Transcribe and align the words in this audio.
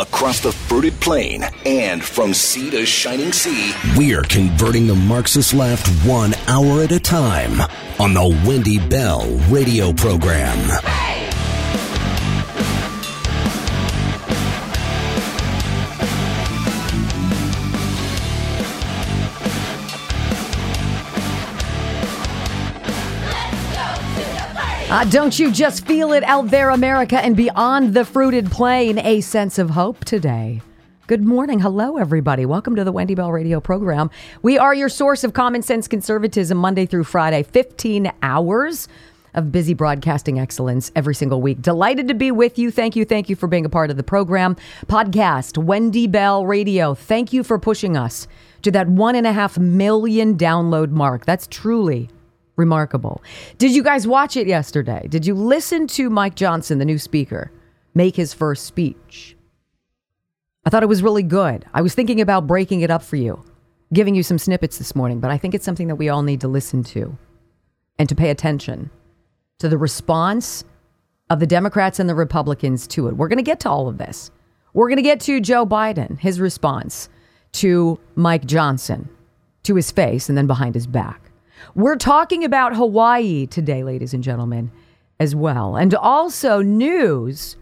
across 0.00 0.40
the 0.40 0.52
fruited 0.52 0.98
plain 1.00 1.44
and 1.66 2.02
from 2.02 2.34
sea 2.34 2.70
to 2.70 2.84
shining 2.86 3.32
sea, 3.32 3.72
we're 3.96 4.22
converting 4.22 4.86
the 4.86 4.94
Marxist 4.94 5.54
left 5.54 5.86
one 6.06 6.34
hour 6.48 6.82
at 6.82 6.92
a 6.92 7.00
time 7.00 7.60
on 7.98 8.14
the 8.14 8.42
Wendy 8.46 8.78
Bell 8.78 9.28
radio 9.50 9.92
program. 9.92 10.58
Uh, 24.90 25.04
don't 25.04 25.38
you 25.38 25.52
just 25.52 25.86
feel 25.86 26.12
it 26.12 26.24
out 26.24 26.48
there, 26.50 26.70
America, 26.70 27.16
and 27.16 27.36
beyond 27.36 27.94
the 27.94 28.04
fruited 28.04 28.50
plain? 28.50 28.98
A 28.98 29.20
sense 29.20 29.56
of 29.56 29.70
hope 29.70 30.04
today. 30.04 30.60
Good 31.06 31.22
morning. 31.22 31.60
Hello, 31.60 31.96
everybody. 31.96 32.44
Welcome 32.44 32.74
to 32.74 32.82
the 32.82 32.90
Wendy 32.90 33.14
Bell 33.14 33.30
radio 33.30 33.60
program. 33.60 34.10
We 34.42 34.58
are 34.58 34.74
your 34.74 34.88
source 34.88 35.22
of 35.22 35.32
common 35.32 35.62
sense 35.62 35.86
conservatism 35.86 36.58
Monday 36.58 36.86
through 36.86 37.04
Friday, 37.04 37.44
15 37.44 38.10
hours 38.24 38.88
of 39.34 39.52
busy 39.52 39.74
broadcasting 39.74 40.40
excellence 40.40 40.90
every 40.96 41.14
single 41.14 41.40
week. 41.40 41.62
Delighted 41.62 42.08
to 42.08 42.14
be 42.14 42.32
with 42.32 42.58
you. 42.58 42.72
Thank 42.72 42.96
you. 42.96 43.04
Thank 43.04 43.28
you 43.30 43.36
for 43.36 43.46
being 43.46 43.64
a 43.64 43.70
part 43.70 43.92
of 43.92 43.96
the 43.96 44.02
program. 44.02 44.56
Podcast, 44.86 45.56
Wendy 45.56 46.08
Bell 46.08 46.44
Radio. 46.44 46.96
Thank 46.96 47.32
you 47.32 47.44
for 47.44 47.60
pushing 47.60 47.96
us 47.96 48.26
to 48.62 48.72
that 48.72 48.88
one 48.88 49.14
and 49.14 49.28
a 49.28 49.32
half 49.32 49.56
million 49.56 50.36
download 50.36 50.90
mark. 50.90 51.26
That's 51.26 51.46
truly 51.46 52.10
remarkable. 52.60 53.22
Did 53.58 53.74
you 53.74 53.82
guys 53.82 54.06
watch 54.06 54.36
it 54.36 54.46
yesterday? 54.46 55.06
Did 55.08 55.26
you 55.26 55.34
listen 55.34 55.86
to 55.88 56.08
Mike 56.10 56.36
Johnson, 56.36 56.78
the 56.78 56.84
new 56.84 56.98
speaker, 56.98 57.50
make 57.94 58.14
his 58.14 58.32
first 58.32 58.66
speech? 58.66 59.36
I 60.64 60.70
thought 60.70 60.82
it 60.82 60.88
was 60.88 61.02
really 61.02 61.22
good. 61.24 61.64
I 61.74 61.80
was 61.80 61.94
thinking 61.94 62.20
about 62.20 62.46
breaking 62.46 62.82
it 62.82 62.90
up 62.90 63.02
for 63.02 63.16
you, 63.16 63.42
giving 63.92 64.14
you 64.14 64.22
some 64.22 64.38
snippets 64.38 64.78
this 64.78 64.94
morning, 64.94 65.18
but 65.18 65.30
I 65.30 65.38
think 65.38 65.54
it's 65.54 65.64
something 65.64 65.88
that 65.88 65.96
we 65.96 66.08
all 66.08 66.22
need 66.22 66.42
to 66.42 66.48
listen 66.48 66.84
to 66.84 67.16
and 67.98 68.08
to 68.08 68.14
pay 68.14 68.30
attention 68.30 68.90
to 69.58 69.68
the 69.68 69.78
response 69.78 70.62
of 71.30 71.40
the 71.40 71.46
Democrats 71.46 71.98
and 71.98 72.08
the 72.08 72.14
Republicans 72.14 72.86
to 72.88 73.08
it. 73.08 73.16
We're 73.16 73.28
going 73.28 73.38
to 73.38 73.42
get 73.42 73.60
to 73.60 73.70
all 73.70 73.88
of 73.88 73.98
this. 73.98 74.30
We're 74.74 74.88
going 74.88 74.96
to 74.96 75.02
get 75.02 75.20
to 75.20 75.40
Joe 75.40 75.64
Biden, 75.66 76.18
his 76.18 76.40
response 76.40 77.08
to 77.52 77.98
Mike 78.14 78.44
Johnson, 78.44 79.08
to 79.62 79.74
his 79.74 79.90
face 79.90 80.28
and 80.28 80.36
then 80.36 80.46
behind 80.46 80.74
his 80.74 80.86
back. 80.86 81.29
We're 81.74 81.96
talking 81.96 82.44
about 82.44 82.76
Hawaii 82.76 83.46
today, 83.46 83.84
ladies 83.84 84.14
and 84.14 84.22
gentlemen, 84.22 84.70
as 85.18 85.34
well. 85.34 85.76
And 85.76 85.94
also 85.94 86.62
news 86.62 87.56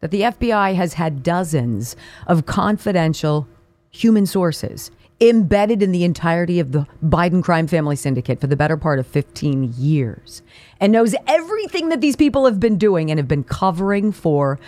that 0.00 0.10
the 0.10 0.22
FBI 0.22 0.74
has 0.74 0.94
had 0.94 1.22
dozens 1.22 1.96
of 2.26 2.46
confidential 2.46 3.46
human 3.90 4.26
sources 4.26 4.90
embedded 5.20 5.82
in 5.82 5.92
the 5.92 6.04
entirety 6.04 6.60
of 6.60 6.72
the 6.72 6.86
Biden 7.04 7.42
crime 7.42 7.66
family 7.66 7.96
syndicate 7.96 8.40
for 8.40 8.46
the 8.46 8.56
better 8.56 8.76
part 8.76 8.98
of 8.98 9.06
15 9.06 9.74
years 9.76 10.42
and 10.80 10.92
knows 10.92 11.14
everything 11.26 11.90
that 11.90 12.00
these 12.00 12.16
people 12.16 12.46
have 12.46 12.58
been 12.58 12.78
doing 12.78 13.10
and 13.10 13.18
have 13.18 13.28
been 13.28 13.44
covering 13.44 14.12
for 14.12 14.58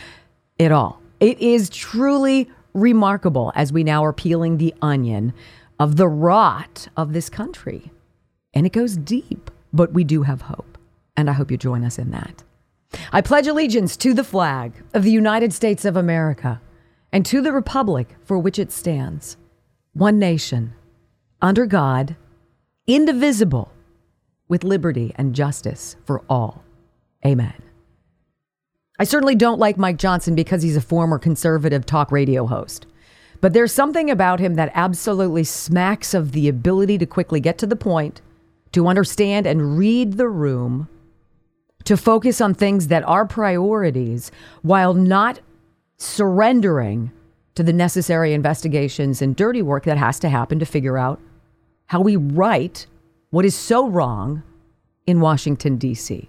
it 0.58 0.70
all. 0.70 1.00
It 1.20 1.38
is 1.40 1.70
truly 1.70 2.50
remarkable 2.74 3.52
as 3.54 3.72
we 3.72 3.82
now 3.82 4.04
are 4.04 4.12
peeling 4.12 4.58
the 4.58 4.74
onion 4.82 5.32
of 5.78 5.96
the 5.96 6.08
rot 6.08 6.88
of 6.96 7.14
this 7.14 7.30
country. 7.30 7.90
And 8.54 8.66
it 8.66 8.72
goes 8.72 8.96
deep, 8.96 9.50
but 9.72 9.92
we 9.92 10.04
do 10.04 10.22
have 10.22 10.42
hope. 10.42 10.78
And 11.16 11.28
I 11.28 11.32
hope 11.32 11.50
you 11.50 11.56
join 11.56 11.84
us 11.84 11.98
in 11.98 12.10
that. 12.10 12.42
I 13.12 13.20
pledge 13.20 13.46
allegiance 13.46 13.96
to 13.98 14.12
the 14.12 14.24
flag 14.24 14.72
of 14.92 15.02
the 15.02 15.10
United 15.10 15.52
States 15.52 15.84
of 15.84 15.96
America 15.96 16.60
and 17.12 17.24
to 17.26 17.40
the 17.40 17.52
republic 17.52 18.16
for 18.24 18.38
which 18.38 18.58
it 18.58 18.72
stands, 18.72 19.36
one 19.92 20.18
nation, 20.18 20.74
under 21.40 21.66
God, 21.66 22.16
indivisible, 22.86 23.72
with 24.48 24.64
liberty 24.64 25.14
and 25.16 25.34
justice 25.34 25.96
for 26.04 26.22
all. 26.28 26.64
Amen. 27.24 27.54
I 28.98 29.04
certainly 29.04 29.34
don't 29.34 29.58
like 29.58 29.78
Mike 29.78 29.96
Johnson 29.96 30.34
because 30.34 30.62
he's 30.62 30.76
a 30.76 30.80
former 30.80 31.18
conservative 31.18 31.86
talk 31.86 32.12
radio 32.12 32.46
host. 32.46 32.86
But 33.40 33.52
there's 33.52 33.72
something 33.72 34.10
about 34.10 34.38
him 34.38 34.54
that 34.54 34.70
absolutely 34.74 35.44
smacks 35.44 36.14
of 36.14 36.32
the 36.32 36.48
ability 36.48 36.98
to 36.98 37.06
quickly 37.06 37.40
get 37.40 37.58
to 37.58 37.66
the 37.66 37.76
point, 37.76 38.20
to 38.72 38.88
understand 38.88 39.46
and 39.46 39.78
read 39.78 40.14
the 40.14 40.28
room, 40.28 40.88
to 41.84 41.96
focus 41.96 42.40
on 42.40 42.54
things 42.54 42.88
that 42.88 43.02
are 43.04 43.26
priorities 43.26 44.30
while 44.62 44.94
not 44.94 45.40
surrendering 45.98 47.12
to 47.54 47.62
the 47.62 47.72
necessary 47.72 48.32
investigations 48.32 49.20
and 49.20 49.36
dirty 49.36 49.62
work 49.62 49.84
that 49.84 49.98
has 49.98 50.18
to 50.20 50.28
happen 50.28 50.58
to 50.58 50.66
figure 50.66 50.96
out 50.96 51.20
how 51.86 52.00
we 52.00 52.16
right 52.16 52.86
what 53.30 53.44
is 53.44 53.54
so 53.54 53.88
wrong 53.88 54.42
in 55.06 55.20
Washington, 55.20 55.76
D.C. 55.76 56.28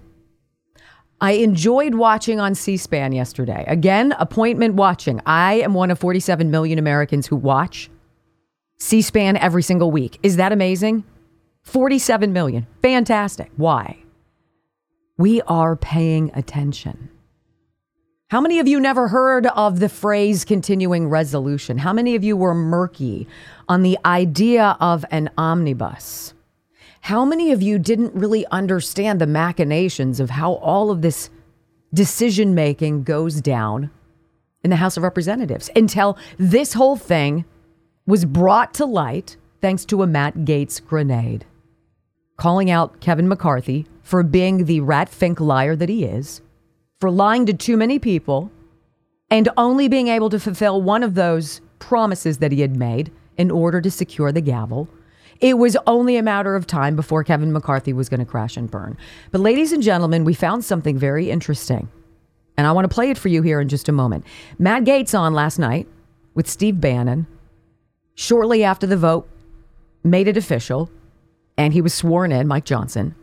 I 1.22 1.32
enjoyed 1.32 1.96
watching 1.96 2.40
on 2.40 2.56
C 2.56 2.76
SPAN 2.76 3.14
yesterday. 3.14 3.64
Again, 3.68 4.14
appointment 4.20 4.76
watching. 4.76 5.22
I 5.26 5.56
am 5.56 5.74
one 5.74 5.92
of 5.92 6.00
47 6.00 6.52
million 6.52 6.80
Americans 6.80 7.28
who 7.28 7.36
watch 7.36 7.90
C 8.80 9.02
SPAN 9.02 9.38
every 9.38 9.64
single 9.64 9.92
week. 9.92 10.20
Is 10.24 10.36
that 10.38 10.52
amazing? 10.52 11.06
47 11.64 12.32
million. 12.32 12.68
Fantastic. 12.82 13.52
Why? 13.58 13.98
We 15.18 15.42
are 15.44 15.76
paying 15.76 16.32
attention. 16.34 17.10
How 18.30 18.42
many 18.42 18.60
of 18.60 18.68
you 18.68 18.80
never 18.80 19.10
heard 19.10 19.46
of 19.48 19.80
the 19.80 19.90
phrase 19.90 20.44
continuing 20.44 21.08
resolution? 21.08 21.78
How 21.78 21.94
many 21.94 22.16
of 22.16 22.24
you 22.24 22.36
were 22.36 22.56
murky 22.56 23.28
on 23.70 23.84
the 23.84 23.98
idea 24.06 24.76
of 24.80 25.06
an 25.12 25.30
omnibus? 25.38 26.34
How 27.02 27.26
many 27.26 27.52
of 27.52 27.62
you 27.62 27.78
didn't 27.78 28.16
really 28.16 28.46
understand 28.48 29.22
the 29.22 29.28
machinations 29.28 30.20
of 30.20 30.32
how 30.32 30.54
all 30.54 30.90
of 30.90 31.02
this 31.04 31.30
decision 31.94 32.56
making 32.56 33.04
goes 33.04 33.40
down 33.40 33.92
in 34.64 34.72
the 34.72 34.78
House 34.78 34.98
of 34.98 35.04
Representatives 35.04 35.70
until 35.76 36.18
this 36.40 36.74
whole 36.74 36.96
thing 36.96 37.46
was 38.08 38.26
brought 38.26 38.74
to 38.76 38.86
light 38.86 39.38
thanks 39.62 39.86
to 39.86 40.02
a 40.02 40.08
Matt 40.08 40.38
Gaetz 40.38 40.84
grenade? 40.84 41.46
Calling 42.38 42.72
out 42.72 43.00
Kevin 43.00 43.28
McCarthy 43.28 43.86
for 44.02 44.24
being 44.24 44.66
the 44.66 44.82
rat 44.82 45.10
fink 45.10 45.40
liar 45.40 45.76
that 45.76 45.90
he 45.90 46.04
is, 46.04 46.42
for 47.00 47.12
lying 47.12 47.46
to 47.46 47.54
too 47.54 47.78
many 47.78 48.00
people, 48.00 48.52
and 49.30 49.50
only 49.58 49.88
being 49.88 50.08
able 50.08 50.30
to 50.30 50.40
fulfill 50.40 50.82
one 50.82 51.04
of 51.04 51.16
those 51.16 51.62
promises 51.80 52.40
that 52.40 52.52
he 52.52 52.62
had 52.62 52.76
made 52.76 53.12
in 53.38 53.52
order 53.52 53.82
to 53.82 53.92
secure 53.92 54.32
the 54.32 54.42
gavel. 54.42 54.88
It 55.40 55.58
was 55.58 55.76
only 55.88 56.16
a 56.18 56.24
matter 56.24 56.56
of 56.56 56.68
time 56.68 56.96
before 56.96 57.24
Kevin 57.24 57.52
McCarthy 57.52 57.94
was 57.94 58.10
going 58.10 58.20
to 58.20 58.26
crash 58.26 58.56
and 58.56 58.70
burn. 58.70 58.98
But, 59.32 59.42
ladies 59.42 59.72
and 59.72 59.84
gentlemen, 59.84 60.24
we 60.24 60.34
found 60.34 60.64
something 60.64 60.98
very 60.98 61.30
interesting. 61.30 61.90
And 62.56 62.68
I 62.68 62.72
want 62.72 62.90
to 62.90 62.94
play 62.94 63.10
it 63.10 63.18
for 63.18 63.30
you 63.30 63.42
here 63.42 63.60
in 63.60 63.68
just 63.68 63.90
a 63.90 63.92
moment. 63.92 64.26
Matt 64.60 64.84
Gaetz 64.84 65.18
on 65.18 65.34
last 65.34 65.60
night 65.60 65.88
with 66.34 66.50
Steve 66.50 66.80
Bannon, 66.80 67.28
shortly 68.16 68.64
after 68.64 68.88
the 68.88 68.98
vote 68.98 69.28
made 70.04 70.28
it 70.28 70.38
official, 70.38 70.90
and 71.58 71.74
he 71.74 71.82
was 71.82 71.94
sworn 71.94 72.32
in, 72.32 72.48
Mike 72.48 72.66
Johnson. 72.66 73.16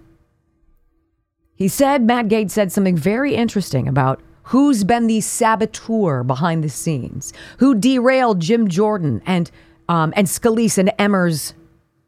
He 1.54 1.68
said, 1.68 2.02
Matt 2.02 2.28
Gaetz 2.28 2.52
said 2.52 2.72
something 2.72 2.96
very 2.96 3.34
interesting 3.34 3.86
about 3.86 4.20
who's 4.44 4.82
been 4.82 5.06
the 5.06 5.20
saboteur 5.20 6.24
behind 6.24 6.64
the 6.64 6.68
scenes, 6.68 7.32
who 7.58 7.74
derailed 7.74 8.40
Jim 8.40 8.68
Jordan 8.68 9.22
and, 9.26 9.50
um, 9.88 10.12
and 10.16 10.26
Scalise 10.26 10.78
and 10.78 10.90
Emmer's 10.98 11.54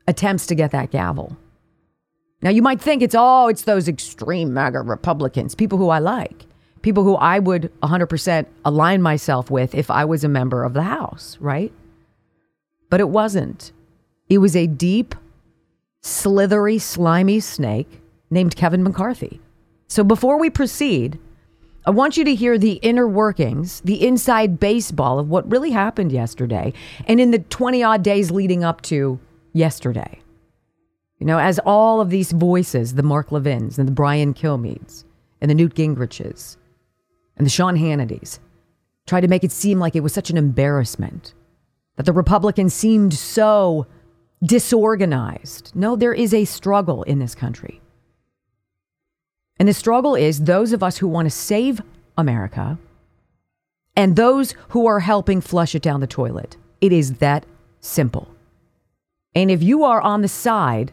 attempts 0.08 0.46
to 0.46 0.54
get 0.54 0.70
that 0.70 0.90
gavel. 0.90 1.36
Now, 2.40 2.50
you 2.50 2.62
might 2.62 2.80
think 2.80 3.02
it's, 3.02 3.14
oh, 3.16 3.46
it's 3.48 3.62
those 3.62 3.86
extreme 3.86 4.52
MAGA 4.52 4.80
Republicans, 4.80 5.54
people 5.54 5.78
who 5.78 5.90
I 5.90 6.00
like, 6.00 6.46
people 6.82 7.04
who 7.04 7.14
I 7.14 7.38
would 7.38 7.70
100% 7.82 8.46
align 8.64 9.02
myself 9.02 9.50
with 9.50 9.74
if 9.74 9.90
I 9.90 10.04
was 10.04 10.24
a 10.24 10.28
member 10.28 10.64
of 10.64 10.74
the 10.74 10.82
House, 10.82 11.38
right? 11.40 11.72
But 12.90 13.00
it 13.00 13.08
wasn't. 13.08 13.70
It 14.28 14.38
was 14.38 14.56
a 14.56 14.66
deep, 14.66 15.14
slithery, 16.02 16.78
slimy 16.78 17.40
snake 17.40 18.00
named 18.30 18.56
Kevin 18.56 18.82
McCarthy. 18.82 19.40
So 19.88 20.02
before 20.04 20.38
we 20.38 20.50
proceed, 20.50 21.18
I 21.84 21.90
want 21.90 22.16
you 22.16 22.24
to 22.24 22.34
hear 22.34 22.58
the 22.58 22.74
inner 22.74 23.08
workings, 23.08 23.80
the 23.80 24.06
inside 24.06 24.60
baseball 24.60 25.18
of 25.18 25.28
what 25.28 25.50
really 25.50 25.70
happened 25.70 26.12
yesterday 26.12 26.72
and 27.06 27.20
in 27.20 27.30
the 27.30 27.40
20 27.40 27.82
odd 27.82 28.02
days 28.02 28.30
leading 28.30 28.62
up 28.62 28.82
to 28.82 29.18
yesterday. 29.52 30.20
You 31.18 31.26
know, 31.26 31.38
as 31.38 31.58
all 31.60 32.00
of 32.00 32.10
these 32.10 32.32
voices, 32.32 32.94
the 32.94 33.02
Mark 33.02 33.30
Levins 33.30 33.78
and 33.78 33.86
the 33.86 33.92
Brian 33.92 34.34
Kilmeades 34.34 35.04
and 35.40 35.50
the 35.50 35.54
Newt 35.54 35.74
Gingriches 35.74 36.56
and 37.36 37.46
the 37.46 37.50
Sean 37.50 37.76
Hannitys, 37.76 38.38
tried 39.06 39.22
to 39.22 39.28
make 39.28 39.44
it 39.44 39.52
seem 39.52 39.78
like 39.78 39.96
it 39.96 40.02
was 40.02 40.12
such 40.12 40.30
an 40.30 40.36
embarrassment 40.36 41.34
that 41.96 42.06
the 42.06 42.12
Republicans 42.12 42.72
seemed 42.74 43.12
so 43.14 43.86
disorganized. 44.42 45.72
No, 45.74 45.96
there 45.96 46.14
is 46.14 46.34
a 46.34 46.44
struggle 46.44 47.02
in 47.04 47.18
this 47.18 47.34
country. 47.34 47.80
And 49.58 49.68
the 49.68 49.74
struggle 49.74 50.14
is 50.14 50.40
those 50.40 50.72
of 50.72 50.82
us 50.82 50.98
who 50.98 51.06
want 51.06 51.26
to 51.26 51.30
save 51.30 51.80
America 52.18 52.78
and 53.94 54.16
those 54.16 54.54
who 54.70 54.86
are 54.86 55.00
helping 55.00 55.40
flush 55.40 55.74
it 55.74 55.82
down 55.82 56.00
the 56.00 56.06
toilet. 56.06 56.56
It 56.80 56.92
is 56.92 57.14
that 57.14 57.46
simple. 57.80 58.28
And 59.34 59.50
if 59.50 59.62
you 59.62 59.84
are 59.84 60.00
on 60.00 60.22
the 60.22 60.28
side 60.28 60.92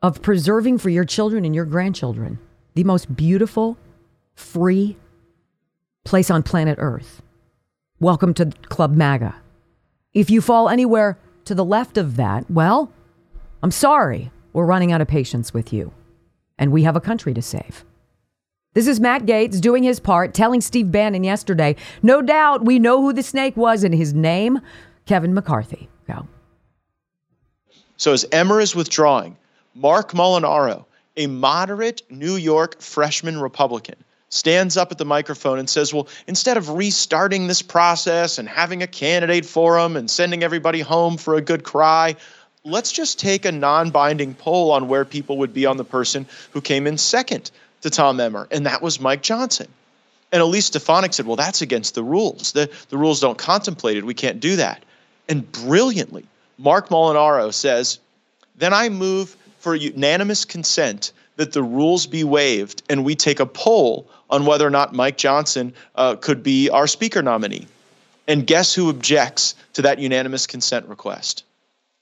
of 0.00 0.22
preserving 0.22 0.78
for 0.78 0.90
your 0.90 1.04
children 1.04 1.44
and 1.44 1.54
your 1.54 1.64
grandchildren 1.64 2.38
the 2.74 2.84
most 2.84 3.14
beautiful, 3.14 3.76
free 4.34 4.96
place 6.04 6.30
on 6.30 6.42
planet 6.42 6.76
Earth. 6.80 7.22
Welcome 8.00 8.34
to 8.34 8.46
Club 8.68 8.94
MAGA. 8.94 9.34
If 10.12 10.30
you 10.30 10.40
fall 10.40 10.68
anywhere 10.68 11.18
to 11.52 11.56
the 11.56 11.64
left 11.66 11.98
of 11.98 12.16
that, 12.16 12.50
well, 12.50 12.90
I'm 13.62 13.70
sorry, 13.70 14.30
we're 14.54 14.64
running 14.64 14.90
out 14.90 15.02
of 15.02 15.08
patience 15.08 15.52
with 15.52 15.70
you. 15.70 15.92
And 16.58 16.72
we 16.72 16.82
have 16.84 16.96
a 16.96 17.00
country 17.00 17.34
to 17.34 17.42
save. 17.42 17.84
This 18.72 18.86
is 18.86 19.00
Matt 19.00 19.26
Gaetz 19.26 19.60
doing 19.60 19.82
his 19.82 20.00
part, 20.00 20.32
telling 20.32 20.62
Steve 20.62 20.90
Bannon 20.90 21.24
yesterday, 21.24 21.76
no 22.02 22.22
doubt 22.22 22.64
we 22.64 22.78
know 22.78 23.02
who 23.02 23.12
the 23.12 23.22
snake 23.22 23.54
was 23.54 23.84
and 23.84 23.94
his 23.94 24.14
name, 24.14 24.60
Kevin 25.04 25.34
McCarthy. 25.34 25.90
Go. 26.06 26.26
So 27.98 28.14
as 28.14 28.24
Emmer 28.32 28.58
is 28.58 28.74
withdrawing, 28.74 29.36
Mark 29.74 30.12
Molinaro, 30.12 30.86
a 31.18 31.26
moderate 31.26 32.00
New 32.10 32.36
York 32.36 32.80
freshman 32.80 33.38
Republican, 33.38 33.96
stands 34.32 34.78
up 34.78 34.90
at 34.90 34.98
the 34.98 35.04
microphone 35.04 35.58
and 35.58 35.68
says, 35.68 35.92
Well, 35.92 36.08
instead 36.26 36.56
of 36.56 36.70
restarting 36.70 37.46
this 37.46 37.62
process 37.62 38.38
and 38.38 38.48
having 38.48 38.82
a 38.82 38.86
candidate 38.86 39.44
forum 39.44 39.96
and 39.96 40.10
sending 40.10 40.42
everybody 40.42 40.80
home 40.80 41.18
for 41.18 41.34
a 41.34 41.42
good 41.42 41.64
cry, 41.64 42.16
let's 42.64 42.90
just 42.90 43.18
take 43.18 43.44
a 43.44 43.52
non 43.52 43.90
binding 43.90 44.34
poll 44.34 44.72
on 44.72 44.88
where 44.88 45.04
people 45.04 45.38
would 45.38 45.52
be 45.52 45.66
on 45.66 45.76
the 45.76 45.84
person 45.84 46.26
who 46.52 46.60
came 46.60 46.86
in 46.86 46.96
second 46.96 47.50
to 47.82 47.90
Tom 47.90 48.18
Emmer. 48.20 48.48
And 48.50 48.66
that 48.66 48.80
was 48.80 48.98
Mike 48.98 49.22
Johnson. 49.22 49.68
And 50.32 50.40
Elise 50.40 50.66
Stefanik 50.66 51.12
said, 51.12 51.26
Well, 51.26 51.36
that's 51.36 51.60
against 51.60 51.94
the 51.94 52.02
rules. 52.02 52.52
The, 52.52 52.70
the 52.88 52.96
rules 52.96 53.20
don't 53.20 53.38
contemplate 53.38 53.98
it. 53.98 54.06
We 54.06 54.14
can't 54.14 54.40
do 54.40 54.56
that. 54.56 54.82
And 55.28 55.50
brilliantly, 55.52 56.24
Mark 56.56 56.88
Molinaro 56.88 57.52
says, 57.52 57.98
Then 58.56 58.72
I 58.72 58.88
move 58.88 59.36
for 59.58 59.74
unanimous 59.74 60.46
consent 60.46 61.12
that 61.36 61.52
the 61.52 61.62
rules 61.62 62.06
be 62.06 62.24
waived 62.24 62.82
and 62.90 63.04
we 63.04 63.14
take 63.14 63.40
a 63.40 63.46
poll 63.46 64.08
on 64.30 64.46
whether 64.46 64.66
or 64.66 64.70
not 64.70 64.94
Mike 64.94 65.16
Johnson 65.16 65.74
uh, 65.94 66.16
could 66.16 66.42
be 66.42 66.70
our 66.70 66.86
speaker 66.86 67.22
nominee. 67.22 67.66
And 68.28 68.46
guess 68.46 68.74
who 68.74 68.88
objects 68.88 69.54
to 69.74 69.82
that 69.82 69.98
unanimous 69.98 70.46
consent 70.46 70.86
request? 70.86 71.44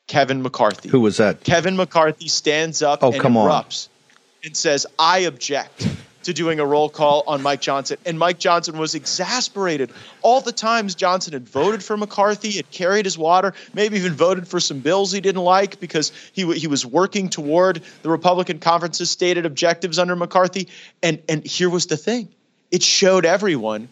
Kevin 0.07 0.43
McCarthy. 0.43 0.89
Who 0.89 1.01
was 1.01 1.17
that? 1.19 1.45
Kevin 1.45 1.77
McCarthy 1.77 2.29
stands 2.29 2.83
up 2.83 3.03
oh, 3.03 3.13
and 3.13 3.21
come 3.21 3.35
erupts 3.35 3.89
on. 3.89 4.47
and 4.47 4.57
says, 4.57 4.87
I 4.99 5.21
object 5.21 5.89
to 6.25 6.33
doing 6.33 6.61
a 6.61 6.67
roll 6.67 6.89
call 6.89 7.25
on 7.27 7.43
Mike 7.43 7.61
Johnson. 7.61 7.99
And 8.05 8.19
Mike 8.19 8.39
Johnson 8.39 8.79
was 8.79 8.95
exasperated. 8.95 9.91
All 10.23 10.41
the 10.41 10.53
times 10.53 10.95
Johnson 10.95 11.33
had 11.33 11.49
voted 11.49 11.83
for 11.83 11.97
McCarthy, 11.97 12.53
had 12.53 12.71
carried 12.71 13.07
his 13.07 13.17
water, 13.17 13.55
maybe 13.75 13.97
even 13.97 14.13
voted 14.13 14.47
for 14.47 14.61
some 14.61 14.81
bills 14.81 15.13
he 15.13 15.21
didn't 15.21 15.43
like 15.43 15.81
because 15.81 16.13
he, 16.33 16.53
he 16.55 16.67
was 16.67 16.85
working 16.85 17.29
toward 17.29 17.83
the 18.03 18.11
Republican 18.11 18.59
conference's 18.59 19.11
stated 19.11 19.47
objectives 19.47 19.99
under 19.99 20.17
McCarthy. 20.17 20.69
And, 21.03 21.23
and 21.29 21.45
here 21.45 21.71
was 21.71 21.87
the 21.87 21.97
thing 21.97 22.29
it 22.71 22.83
showed 22.83 23.25
everyone 23.27 23.89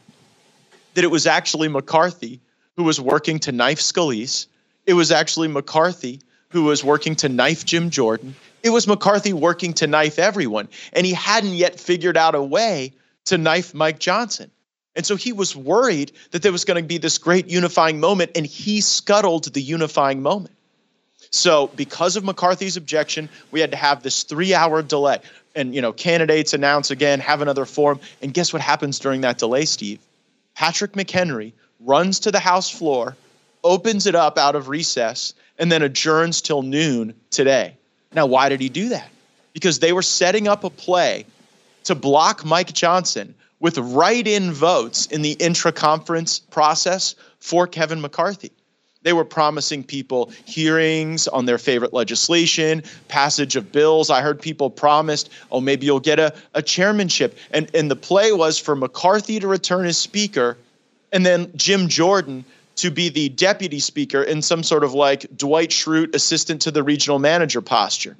that 0.94 1.04
it 1.04 1.10
was 1.10 1.26
actually 1.26 1.68
McCarthy 1.68 2.40
who 2.76 2.84
was 2.84 3.00
working 3.00 3.40
to 3.40 3.52
knife 3.52 3.80
Scalise. 3.80 4.46
It 4.86 4.94
was 4.94 5.10
actually 5.10 5.48
McCarthy 5.48 6.20
who 6.50 6.64
was 6.64 6.82
working 6.82 7.16
to 7.16 7.28
knife 7.28 7.64
Jim 7.64 7.90
Jordan. 7.90 8.34
It 8.62 8.70
was 8.70 8.86
McCarthy 8.86 9.32
working 9.32 9.72
to 9.74 9.86
knife 9.86 10.18
everyone. 10.18 10.68
And 10.92 11.06
he 11.06 11.12
hadn't 11.12 11.54
yet 11.54 11.78
figured 11.78 12.16
out 12.16 12.34
a 12.34 12.42
way 12.42 12.92
to 13.26 13.38
knife 13.38 13.74
Mike 13.74 13.98
Johnson. 13.98 14.50
And 14.96 15.06
so 15.06 15.14
he 15.14 15.32
was 15.32 15.54
worried 15.54 16.12
that 16.32 16.42
there 16.42 16.50
was 16.50 16.64
going 16.64 16.82
to 16.82 16.86
be 16.86 16.98
this 16.98 17.18
great 17.18 17.48
unifying 17.48 18.00
moment, 18.00 18.32
and 18.34 18.44
he 18.44 18.80
scuttled 18.80 19.44
the 19.44 19.62
unifying 19.62 20.22
moment. 20.22 20.54
So, 21.30 21.68
because 21.76 22.16
of 22.16 22.24
McCarthy's 22.24 22.76
objection, 22.76 23.28
we 23.50 23.60
had 23.60 23.70
to 23.72 23.76
have 23.76 24.02
this 24.02 24.22
three 24.24 24.54
hour 24.54 24.82
delay. 24.82 25.18
And, 25.54 25.74
you 25.74 25.82
know, 25.82 25.92
candidates 25.92 26.54
announce 26.54 26.90
again, 26.90 27.20
have 27.20 27.42
another 27.42 27.64
forum. 27.64 28.00
And 28.22 28.32
guess 28.32 28.52
what 28.52 28.62
happens 28.62 28.98
during 28.98 29.20
that 29.20 29.38
delay, 29.38 29.66
Steve? 29.66 30.00
Patrick 30.54 30.92
McHenry 30.92 31.52
runs 31.80 32.20
to 32.20 32.32
the 32.32 32.40
House 32.40 32.70
floor, 32.70 33.16
opens 33.62 34.06
it 34.06 34.14
up 34.14 34.38
out 34.38 34.56
of 34.56 34.68
recess, 34.68 35.34
and 35.58 35.70
then 35.70 35.82
adjourns 35.82 36.40
till 36.40 36.62
noon 36.62 37.14
today. 37.30 37.76
Now, 38.12 38.26
why 38.26 38.48
did 38.48 38.60
he 38.60 38.68
do 38.68 38.90
that? 38.90 39.08
Because 39.52 39.78
they 39.78 39.92
were 39.92 40.02
setting 40.02 40.48
up 40.48 40.64
a 40.64 40.70
play 40.70 41.26
to 41.84 41.94
block 41.94 42.44
Mike 42.44 42.72
Johnson 42.72 43.34
with 43.60 43.78
write 43.78 44.26
in 44.26 44.52
votes 44.52 45.06
in 45.06 45.22
the 45.22 45.32
intra 45.32 45.72
conference 45.72 46.38
process 46.38 47.14
for 47.40 47.66
Kevin 47.66 48.00
McCarthy. 48.00 48.52
They 49.02 49.12
were 49.12 49.24
promising 49.24 49.84
people 49.84 50.32
hearings 50.44 51.28
on 51.28 51.46
their 51.46 51.58
favorite 51.58 51.92
legislation, 51.92 52.82
passage 53.06 53.56
of 53.56 53.72
bills. 53.72 54.10
I 54.10 54.22
heard 54.22 54.40
people 54.40 54.70
promised, 54.70 55.30
oh, 55.50 55.60
maybe 55.60 55.86
you'll 55.86 56.00
get 56.00 56.18
a, 56.18 56.34
a 56.54 56.62
chairmanship. 56.62 57.38
And, 57.52 57.70
and 57.74 57.90
the 57.90 57.96
play 57.96 58.32
was 58.32 58.58
for 58.58 58.74
McCarthy 58.74 59.40
to 59.40 59.46
return 59.46 59.86
as 59.86 59.98
speaker 59.98 60.56
and 61.12 61.24
then 61.24 61.50
Jim 61.56 61.88
Jordan 61.88 62.44
to 62.78 62.90
be 62.90 63.08
the 63.08 63.28
deputy 63.30 63.80
speaker 63.80 64.22
in 64.22 64.40
some 64.40 64.62
sort 64.62 64.84
of 64.84 64.94
like 64.94 65.26
Dwight 65.36 65.70
Schrute 65.70 66.14
assistant 66.14 66.62
to 66.62 66.70
the 66.70 66.82
regional 66.82 67.18
manager 67.18 67.60
posture. 67.60 68.16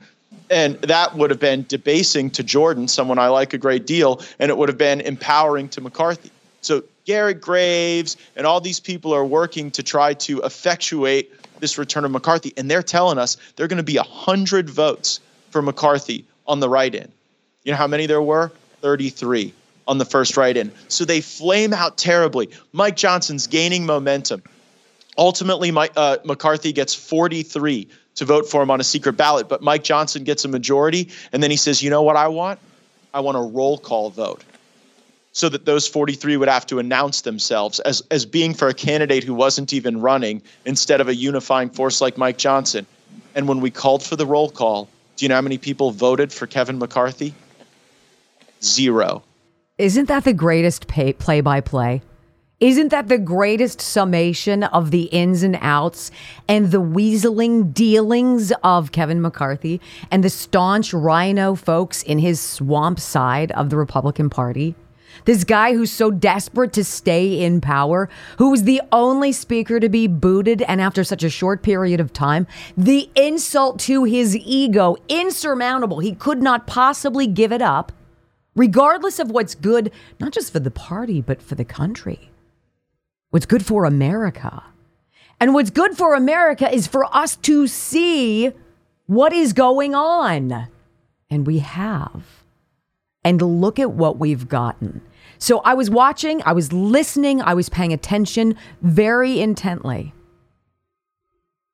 And 0.51 0.75
that 0.83 1.15
would 1.15 1.31
have 1.31 1.39
been 1.39 1.65
debasing 1.69 2.31
to 2.31 2.43
Jordan, 2.43 2.89
someone 2.89 3.19
I 3.19 3.29
like 3.29 3.53
a 3.53 3.59
great 3.59 3.87
deal, 3.87 4.21
and 4.39 4.51
it 4.51 4.59
would 4.59 4.69
have 4.69 4.79
been 4.79 5.01
empowering 5.01 5.69
to 5.71 5.81
McCarthy. 5.81 6.31
So 6.61 6.83
Garrett 7.05 7.41
Graves 7.41 8.17
and 8.35 8.47
all 8.47 8.61
these 8.61 8.81
people 8.81 9.15
are 9.15 9.25
working 9.25 9.71
to 9.73 9.83
try 9.83 10.15
to 10.15 10.41
effectuate 10.43 11.33
this 11.61 11.79
return 11.79 12.05
of 12.05 12.11
McCarthy. 12.11 12.53
And 12.57 12.69
they're 12.69 12.83
telling 12.83 13.19
us 13.19 13.37
there 13.57 13.65
are 13.65 13.69
going 13.69 13.77
to 13.77 13.83
be 13.85 13.97
100 13.97 14.69
votes 14.69 15.21
for 15.51 15.63
McCarthy 15.63 16.25
on 16.47 16.59
the 16.59 16.69
write 16.69 16.95
in. 16.95 17.11
You 17.63 17.73
know 17.73 17.79
how 17.79 17.87
many 17.87 18.07
there 18.07 18.23
were? 18.23 18.51
33 18.81 19.53
on 19.89 19.99
the 19.99 20.05
first 20.05 20.37
write 20.37 20.57
in. 20.57 20.71
So 20.87 21.05
they 21.05 21.21
flame 21.21 21.73
out 21.73 21.97
terribly. 21.97 22.51
Mike 22.73 22.95
Johnson's 22.95 23.47
gaining 23.47 23.87
momentum. 23.87 24.43
Ultimately, 25.17 25.73
Mike, 25.73 25.93
uh, 25.97 26.19
McCarthy 26.25 26.73
gets 26.73 26.95
43 26.95 27.89
to 28.17 28.25
vote 28.25 28.49
for 28.49 28.63
him 28.63 28.71
on 28.71 28.81
a 28.81 28.85
secret 28.85 29.15
ballot, 29.15 29.49
but 29.49 29.63
Mike 29.63 29.83
Johnson 29.83 30.23
gets 30.23 30.45
a 30.45 30.49
majority. 30.49 31.09
And 31.33 31.43
then 31.43 31.51
he 31.51 31.57
says, 31.57 31.83
you 31.83 31.91
know 31.91 32.03
what 32.03 32.17
I 32.17 32.29
want? 32.29 32.61
I 33.13 33.21
want 33.21 33.37
a 33.37 33.41
roll 33.41 33.79
call 33.79 34.11
vote. 34.11 34.45
So 35.33 35.49
that 35.49 35.65
those 35.65 35.89
43 35.89 36.37
would 36.37 36.49
have 36.49 36.67
to 36.67 36.79
announce 36.79 37.23
themselves 37.23 37.81
as, 37.81 38.03
as 38.11 38.27
being 38.27 38.55
for 38.55 38.69
a 38.69 38.75
candidate 38.75 39.25
who 39.25 39.35
wasn't 39.35 39.73
even 39.73 40.01
running 40.01 40.43
instead 40.65 41.01
of 41.01 41.09
a 41.09 41.15
unifying 41.15 41.71
force 41.71 42.01
like 42.01 42.19
Mike 42.19 42.39
Johnson. 42.39 42.87
And 43.35 43.49
when 43.49 43.61
we 43.61 43.71
called 43.71 44.03
for 44.03 44.17
the 44.17 44.27
roll 44.27 44.51
call, 44.51 44.89
do 45.17 45.25
you 45.25 45.29
know 45.29 45.37
how 45.37 45.41
many 45.41 45.59
people 45.59 45.91
voted 45.91 46.33
for 46.33 46.47
Kevin 46.47 46.79
McCarthy? 46.79 47.35
Zero. 48.63 49.23
Isn't 49.79 50.09
that 50.09 50.25
the 50.25 50.33
greatest 50.33 50.89
play 50.89 51.41
by 51.41 51.61
play? 51.61 52.03
Isn't 52.59 52.89
that 52.89 53.07
the 53.07 53.17
greatest 53.17 53.81
summation 53.81 54.65
of 54.65 54.91
the 54.91 55.05
ins 55.05 55.45
and 55.45 55.57
outs 55.61 56.11
and 56.49 56.73
the 56.73 56.81
weaseling 56.81 57.73
dealings 57.73 58.53
of 58.65 58.91
Kevin 58.91 59.23
McCarthy 59.23 59.81
and 60.11 60.25
the 60.25 60.31
staunch 60.31 60.93
RINO 60.93 61.55
folks 61.55 62.03
in 62.03 62.19
his 62.19 62.41
swamp 62.41 62.99
side 62.99 63.53
of 63.53 63.71
the 63.71 63.77
Republican 63.77 64.29
Party? 64.29 64.75
This 65.27 65.45
guy 65.45 65.75
who's 65.75 65.93
so 65.93 66.11
desperate 66.11 66.73
to 66.73 66.83
stay 66.83 67.41
in 67.41 67.61
power, 67.61 68.09
who 68.39 68.51
was 68.51 68.65
the 68.65 68.83
only 68.91 69.31
speaker 69.31 69.79
to 69.79 69.89
be 69.89 70.09
booted, 70.09 70.63
and 70.63 70.81
after 70.81 71.05
such 71.05 71.23
a 71.23 71.31
short 71.31 71.63
period 71.63 72.01
of 72.01 72.13
time, 72.13 72.49
the 72.77 73.09
insult 73.15 73.79
to 73.81 74.03
his 74.03 74.37
ego, 74.37 74.97
insurmountable. 75.09 76.01
He 76.01 76.17
could 76.17 76.43
not 76.43 76.67
possibly 76.67 77.29
give 77.29 77.53
it 77.53 77.63
up, 77.63 77.93
regardless 78.59 79.19
of 79.19 79.31
what's 79.31 79.55
good, 79.55 79.93
not 80.19 80.33
just 80.33 80.53
for 80.53 80.59
the 80.59 80.71
party, 80.71 81.23
but 81.23 81.41
for 81.41 81.55
the 81.55 81.65
country. 81.65 82.31
What's 83.31 83.47
good 83.47 83.65
for 83.65 83.85
America. 83.85 84.65
And 85.41 85.55
what's 85.55 85.71
good 85.71 85.97
for 85.97 86.15
America 86.15 86.71
is 86.71 86.87
for 86.89 87.05
us 87.17 87.37
to 87.37 87.69
see 87.69 88.53
what 89.07 89.33
is 89.33 89.53
going 89.53 89.95
on. 89.95 90.67
And 91.31 91.47
we 91.47 91.61
have. 91.61 92.25
And 93.23 93.41
look 93.41 93.79
at 93.79 93.93
what 93.93 94.19
we've 94.19 94.49
gotten. 94.49 95.03
So 95.39 95.61
I 95.61 95.75
was 95.75 95.89
watching, 95.89 96.43
I 96.45 96.53
was 96.53 96.73
listening, 96.73 97.41
I 97.41 97.55
was 97.55 97.69
paying 97.69 97.93
attention 97.93 98.57
very 98.83 99.41
intently 99.41 100.13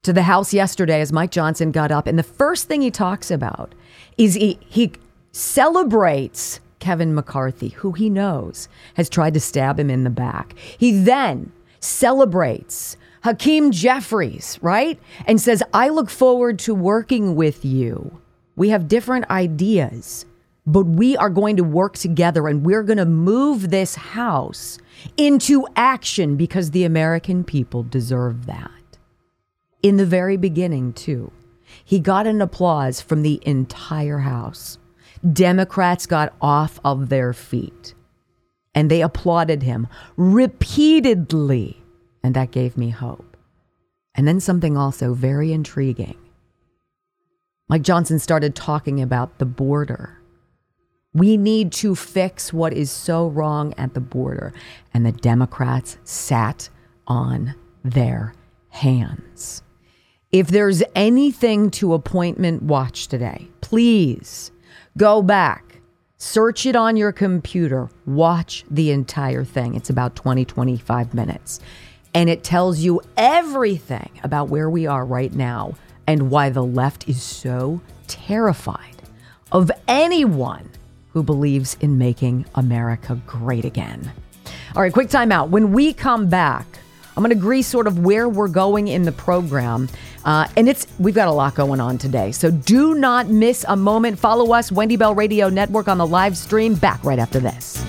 to 0.03 0.13
the 0.13 0.25
House 0.25 0.53
yesterday 0.53 1.01
as 1.01 1.13
Mike 1.13 1.31
Johnson 1.31 1.73
got 1.73 1.91
up. 1.91 2.07
And 2.07 2.19
the 2.19 2.23
first 2.23 2.69
thing 2.69 2.83
he 2.83 2.91
talks 2.91 3.31
about 3.31 3.75
is 4.19 4.35
he, 4.35 4.59
he 4.69 4.93
celebrates 5.33 6.61
Kevin 6.85 7.15
McCarthy, 7.15 7.71
who 7.71 7.93
he 7.93 8.11
knows 8.11 8.69
has 8.93 9.09
tried 9.09 9.33
to 9.33 9.41
stab 9.41 9.81
him 9.81 9.89
in 9.89 10.05
the 10.05 10.11
back. 10.11 10.55
He 10.77 11.01
then 11.01 11.51
celebrates 11.81 12.99
Hakeem 13.23 13.71
Jeffries, 13.71 14.59
right? 14.61 15.01
And 15.25 15.41
says, 15.41 15.63
I 15.73 15.89
look 15.89 16.11
forward 16.11 16.59
to 16.59 16.75
working 16.75 17.37
with 17.37 17.65
you. 17.65 18.21
We 18.55 18.69
have 18.69 18.87
different 18.87 19.31
ideas, 19.31 20.27
but 20.67 20.85
we 20.85 21.17
are 21.17 21.31
going 21.31 21.57
to 21.57 21.65
work 21.65 21.95
together 21.95 22.49
and 22.49 22.67
we're 22.67 22.83
going 22.83 22.99
to 22.99 23.07
move 23.07 23.71
this 23.71 23.95
house 23.95 24.77
into 25.17 25.67
action 25.77 26.37
because 26.37 26.73
the 26.73 26.85
American 26.85 27.45
people 27.45 27.83
deserve 27.83 28.45
that. 28.45 28.71
In 29.83 29.97
the 29.97 30.05
very 30.05 30.37
beginning, 30.37 30.93
too, 30.93 31.33
he 31.83 31.99
got 31.99 32.27
an 32.27 32.43
applause 32.43 33.01
from 33.01 33.23
the 33.23 33.41
entire 33.47 34.19
house. 34.19 34.77
Democrats 35.33 36.07
got 36.07 36.35
off 36.41 36.79
of 36.85 37.09
their 37.09 37.33
feet 37.33 37.95
and 38.75 38.91
they 38.91 39.01
applauded 39.01 39.63
him 39.63 39.87
repeatedly. 40.17 41.83
And 42.23 42.35
that 42.35 42.51
gave 42.51 42.77
me 42.77 42.91
hope. 42.91 43.37
And 44.15 44.27
then 44.27 44.41
something 44.41 44.77
also 44.77 45.15
very 45.15 45.53
intriguing. 45.53 46.17
Mike 47.69 47.83
Johnson 47.83 48.19
started 48.19 48.55
talking 48.55 49.01
about 49.01 49.39
the 49.39 49.47
border. 49.47 50.19
We 51.13 51.37
need 51.37 51.73
to 51.75 51.95
fix 51.95 52.53
what 52.53 52.73
is 52.73 52.91
so 52.91 53.29
wrong 53.29 53.73
at 53.79 53.95
the 53.95 54.01
border. 54.01 54.53
And 54.93 55.07
the 55.07 55.13
Democrats 55.13 55.99
sat 56.05 56.69
on 57.07 57.55
their 57.85 58.35
hands. 58.71 59.63
If 60.33 60.49
there's 60.49 60.83
anything 60.95 61.71
to 61.73 61.95
appointment 61.95 62.63
watch 62.63 63.07
today, 63.07 63.49
please 63.61 64.51
go 64.97 65.23
back, 65.23 65.81
search 66.17 66.67
it 66.67 66.77
on 66.77 66.97
your 66.97 67.13
computer, 67.13 67.89
watch 68.07 68.65
the 68.71 68.91
entire 68.91 69.45
thing. 69.45 69.75
It's 69.75 69.91
about 69.91 70.17
20, 70.17 70.45
25 70.45 71.15
minutes 71.15 71.61
and 72.15 72.31
it 72.31 72.45
tells 72.45 72.79
you 72.79 73.01
everything 73.17 74.09
about 74.23 74.49
where 74.49 74.71
we 74.71 74.87
are 74.87 75.05
right 75.05 75.33
now 75.33 75.75
and 76.07 76.31
why 76.31 76.49
the 76.49 76.65
left 76.65 77.09
is 77.09 77.21
so 77.21 77.81
terrified 78.07 78.95
of 79.51 79.71
anyone 79.89 80.71
who 81.13 81.23
believes 81.23 81.77
in 81.81 81.99
making 81.99 82.47
America 82.55 83.21
great 83.27 83.65
again. 83.65 84.13
All 84.77 84.83
right, 84.83 84.93
quick 84.93 85.09
timeout. 85.09 85.49
When 85.49 85.73
we 85.73 85.93
come 85.93 86.29
back, 86.29 86.67
I'm 87.17 87.23
going 87.23 87.31
to 87.31 87.37
agree 87.37 87.63
sort 87.63 87.87
of 87.87 88.01
where 88.01 88.29
we're 88.29 88.49
going 88.49 88.89
in 88.89 89.03
the 89.03 89.13
program. 89.13 89.89
Uh, 90.25 90.49
and 90.57 90.69
it's 90.69 90.87
we've 90.99 91.15
got 91.15 91.29
a 91.29 91.33
lot 91.33 91.55
going 91.55 91.81
on 91.81 91.99
today. 91.99 92.33
So 92.33 92.51
do 92.51 92.95
not 92.95 93.29
miss 93.29 93.65
a 93.69 93.77
moment. 93.77 94.19
Follow 94.19 94.53
us, 94.53 94.73
Wendy 94.73 94.97
Bell 94.97 95.15
Radio 95.15 95.49
Network 95.49 95.89
on 95.89 95.99
the 95.99 96.07
live 96.07 96.37
stream. 96.37 96.75
Back 96.75 97.03
right 97.05 97.19
after 97.19 97.41
this. 97.41 97.83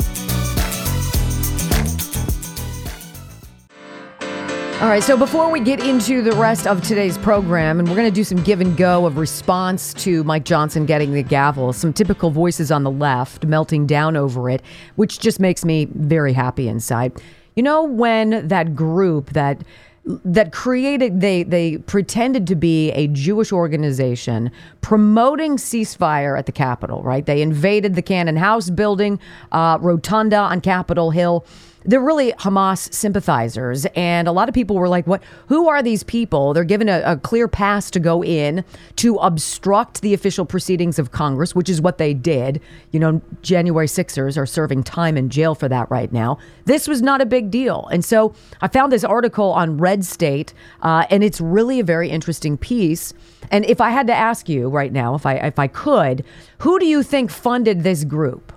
All 4.82 4.90
right, 4.90 5.02
so 5.02 5.16
before 5.16 5.50
we 5.50 5.62
get 5.62 5.80
into 5.80 6.22
the 6.22 6.34
rest 6.34 6.68
of 6.68 6.84
today's 6.84 7.18
program, 7.18 7.80
and 7.80 7.88
we're 7.88 7.96
going 7.96 8.10
to 8.10 8.14
do 8.14 8.26
some 8.26 8.44
give 8.44 8.60
and 8.60 8.76
go 8.76 9.06
of 9.06 9.18
response 9.18 9.94
to 9.96 10.22
Mike 10.26 10.44
Johnson 10.44 10.86
getting 10.86 11.14
the 11.14 11.24
gavel, 11.24 11.72
some 11.72 11.94
typical 11.94 12.30
voices 12.30 12.72
on 12.72 12.84
the 12.84 12.92
left 12.92 13.46
melting 13.46 13.88
down 13.88 14.18
over 14.18 14.50
it, 14.50 14.62
which 14.98 15.20
just 15.20 15.40
makes 15.40 15.64
me 15.64 15.86
very 15.86 16.34
happy 16.34 16.68
inside. 16.68 17.14
You 17.56 17.64
know, 17.64 17.84
when 17.86 18.50
that 18.50 18.76
group 18.76 19.32
that 19.32 19.64
that 20.06 20.52
created 20.52 21.20
they 21.20 21.44
they 21.44 21.78
pretended 21.80 22.46
to 22.48 22.56
be 22.56 22.92
a 22.92 23.08
Jewish 23.08 23.52
organization 23.52 24.52
promoting 24.82 25.58
ceasefire 25.58 26.38
at 26.38 26.46
the 26.46 26.52
Capitol, 26.52 27.02
right? 27.02 27.26
They 27.26 27.42
invaded 27.42 27.96
the 27.96 28.04
Cannon 28.04 28.36
House 28.38 28.70
building, 28.70 29.20
uh, 29.52 29.80
rotunda 29.82 30.38
on 30.38 30.62
Capitol 30.62 31.10
Hill 31.10 31.46
they're 31.86 32.02
really 32.02 32.34
Hamas 32.34 32.94
sympathizers. 32.94 33.86
And 33.96 34.28
a 34.28 34.32
lot 34.32 34.50
of 34.50 34.56
people 34.56 34.76
were 34.76 34.90
like, 34.90 35.08
what? 35.08 35.24
Who 35.48 35.70
are 35.70 35.82
these 35.82 36.04
people? 36.04 36.54
They're 36.54 36.64
given 36.64 36.90
a, 36.90 37.02
a, 37.06 37.18
clear 37.18 37.48
pass 37.48 37.90
to 37.92 38.00
go 38.00 38.24
in 38.24 38.64
to 38.98 39.16
obstruct 39.18 40.02
the 40.02 40.14
official 40.14 40.46
proceedings 40.46 41.00
of 41.00 41.12
Congress, 41.12 41.56
which 41.56 41.70
is 41.70 41.82
what 41.82 41.98
they 41.98 42.14
did. 42.14 42.62
You 42.92 43.00
know, 43.00 43.22
January 43.42 43.88
Sixers 43.88 44.38
are 44.38 44.46
serving 44.46 44.84
time 44.84 45.18
in 45.18 45.30
jail 45.30 45.56
for 45.56 45.70
that 45.70 45.90
right 45.90 46.12
now. 46.12 46.38
This 46.66 46.88
was 46.88 47.02
not 47.02 47.22
a 47.22 47.26
big 47.26 47.52
deal. 47.52 47.88
And 47.92 48.04
so 48.04 48.34
I 48.62 48.68
found 48.68 48.92
this 48.92 49.04
article 49.04 49.52
on 49.52 49.78
Red 49.78 50.04
State, 50.06 50.54
uh, 50.82 51.06
and 51.10 51.24
it's 51.24 51.40
really 51.40 51.80
a 51.80 51.84
very 51.84 52.10
interesting 52.10 52.58
piece. 52.58 53.14
And 53.52 53.66
if 53.66 53.80
I 53.80 53.92
had 53.92 54.08
to 54.08 54.14
ask 54.14 54.50
you 54.50 54.70
right 54.70 54.92
now, 54.92 55.16
if 55.16 55.26
I 55.26 55.36
if 55.36 55.60
I 55.60 55.68
could, 55.68 56.24
who 56.60 56.80
do 56.80 56.86
you 56.86 57.04
think 57.04 57.30
funded 57.30 57.84
this 57.84 58.04
group? 58.04 58.55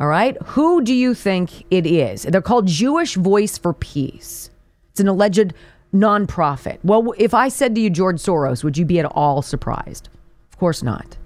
All 0.00 0.08
right. 0.08 0.36
Who 0.42 0.82
do 0.82 0.92
you 0.92 1.14
think 1.14 1.64
it 1.70 1.86
is? 1.86 2.22
They're 2.22 2.42
called 2.42 2.66
Jewish 2.66 3.14
Voice 3.14 3.56
for 3.56 3.72
Peace. 3.72 4.50
It's 4.90 5.00
an 5.00 5.08
alleged 5.08 5.54
nonprofit. 5.94 6.78
Well, 6.82 7.14
if 7.16 7.32
I 7.32 7.48
said 7.48 7.74
to 7.74 7.80
you 7.80 7.90
George 7.90 8.16
Soros, 8.16 8.64
would 8.64 8.76
you 8.76 8.84
be 8.84 8.98
at 8.98 9.06
all 9.06 9.42
surprised? 9.42 10.08
Of 10.52 10.58
course 10.58 10.82
not. 10.82 11.16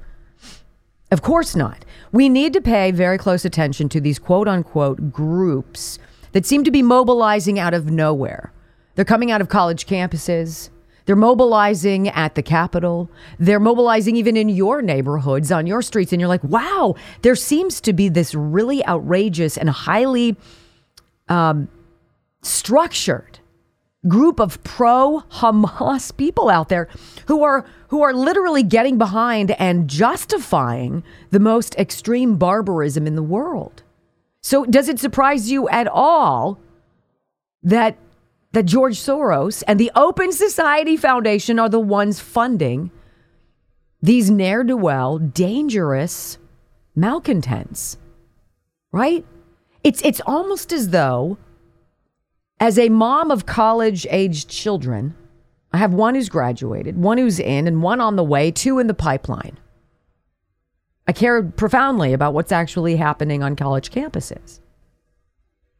Of 1.11 1.23
course 1.23 1.57
not. 1.57 1.85
We 2.13 2.29
need 2.29 2.53
to 2.53 2.61
pay 2.61 2.91
very 2.91 3.17
close 3.17 3.45
attention 3.45 3.89
to 3.91 4.01
these 4.01 4.19
quote 4.19 4.47
unquote 4.49 5.11
groups 5.11 5.99
that 6.33 6.45
seem 6.45 6.65
to 6.65 6.71
be 6.71 6.83
mobilizing 6.83 7.59
out 7.59 7.73
of 7.73 7.91
nowhere. 7.91 8.53
They're 8.95 9.05
coming 9.05 9.31
out 9.31 9.41
of 9.41 9.49
college 9.49 9.87
campuses. 9.87 10.69
They're 11.09 11.17
mobilizing 11.17 12.11
at 12.11 12.35
the 12.35 12.43
Capitol. 12.43 13.11
They're 13.39 13.59
mobilizing 13.59 14.17
even 14.17 14.37
in 14.37 14.51
your 14.51 14.83
neighborhoods, 14.83 15.51
on 15.51 15.67
your 15.67 15.81
streets. 15.81 16.13
And 16.13 16.21
you're 16.21 16.29
like, 16.29 16.45
wow, 16.45 16.97
there 17.23 17.35
seems 17.35 17.81
to 17.81 17.95
be 17.95 18.11
this 18.11 18.35
really 18.35 18.87
outrageous 18.87 19.57
and 19.57 19.71
highly 19.71 20.37
um, 21.31 21.71
structured 22.43 23.39
group 24.07 24.39
of 24.39 24.63
pro 24.65 25.23
Hamas 25.31 26.15
people 26.15 26.51
out 26.51 26.69
there 26.69 26.91
who 27.27 27.43
are 27.43 27.65
who 27.89 28.03
are 28.03 28.13
literally 28.13 28.63
getting 28.63 28.99
behind 28.99 29.53
and 29.53 29.89
justifying 29.89 31.03
the 31.31 31.41
most 31.41 31.75
extreme 31.77 32.37
barbarism 32.37 33.07
in 33.07 33.15
the 33.15 33.23
world. 33.23 33.83
So 34.43 34.67
does 34.67 34.91
it 34.91 35.01
surprise 35.01 35.51
you 35.51 35.71
at 35.71 35.89
all 35.89 36.61
that 37.63 37.97
that 38.53 38.65
George 38.65 38.97
Soros 38.97 39.63
and 39.67 39.79
the 39.79 39.93
Open 39.95 40.33
Society 40.33 40.97
Foundation 40.97 41.59
are 41.59 41.69
the 41.69 41.81
ones 41.81 42.21
funding 42.21 42.91
these 44.01 44.31
ne'er 44.31 44.63
do 44.63 44.77
well, 44.77 45.19
dangerous 45.19 46.39
malcontents, 46.95 47.99
right? 48.93 49.25
It's, 49.83 50.01
it's 50.03 50.21
almost 50.25 50.73
as 50.73 50.91
though, 50.91 51.37
as 52.61 52.79
a 52.79 52.89
mom 52.89 53.31
of 53.31 53.47
college 53.47 54.07
aged 54.11 54.49
children, 54.49 55.17
I 55.73 55.79
have 55.79 55.93
one 55.93 56.15
who's 56.15 56.29
graduated, 56.29 56.97
one 56.97 57.19
who's 57.19 57.39
in, 57.39 57.67
and 57.67 57.83
one 57.83 58.01
on 58.01 58.17
the 58.17 58.25
way, 58.25 58.51
two 58.51 58.79
in 58.79 58.87
the 58.87 58.95
pipeline. 58.95 59.59
I 61.07 61.13
care 61.13 61.43
profoundly 61.43 62.13
about 62.13 62.35
what's 62.35 62.53
actually 62.53 62.97
happening 62.97 63.43
on 63.43 63.57
college 63.57 63.91
campuses. 63.91 64.61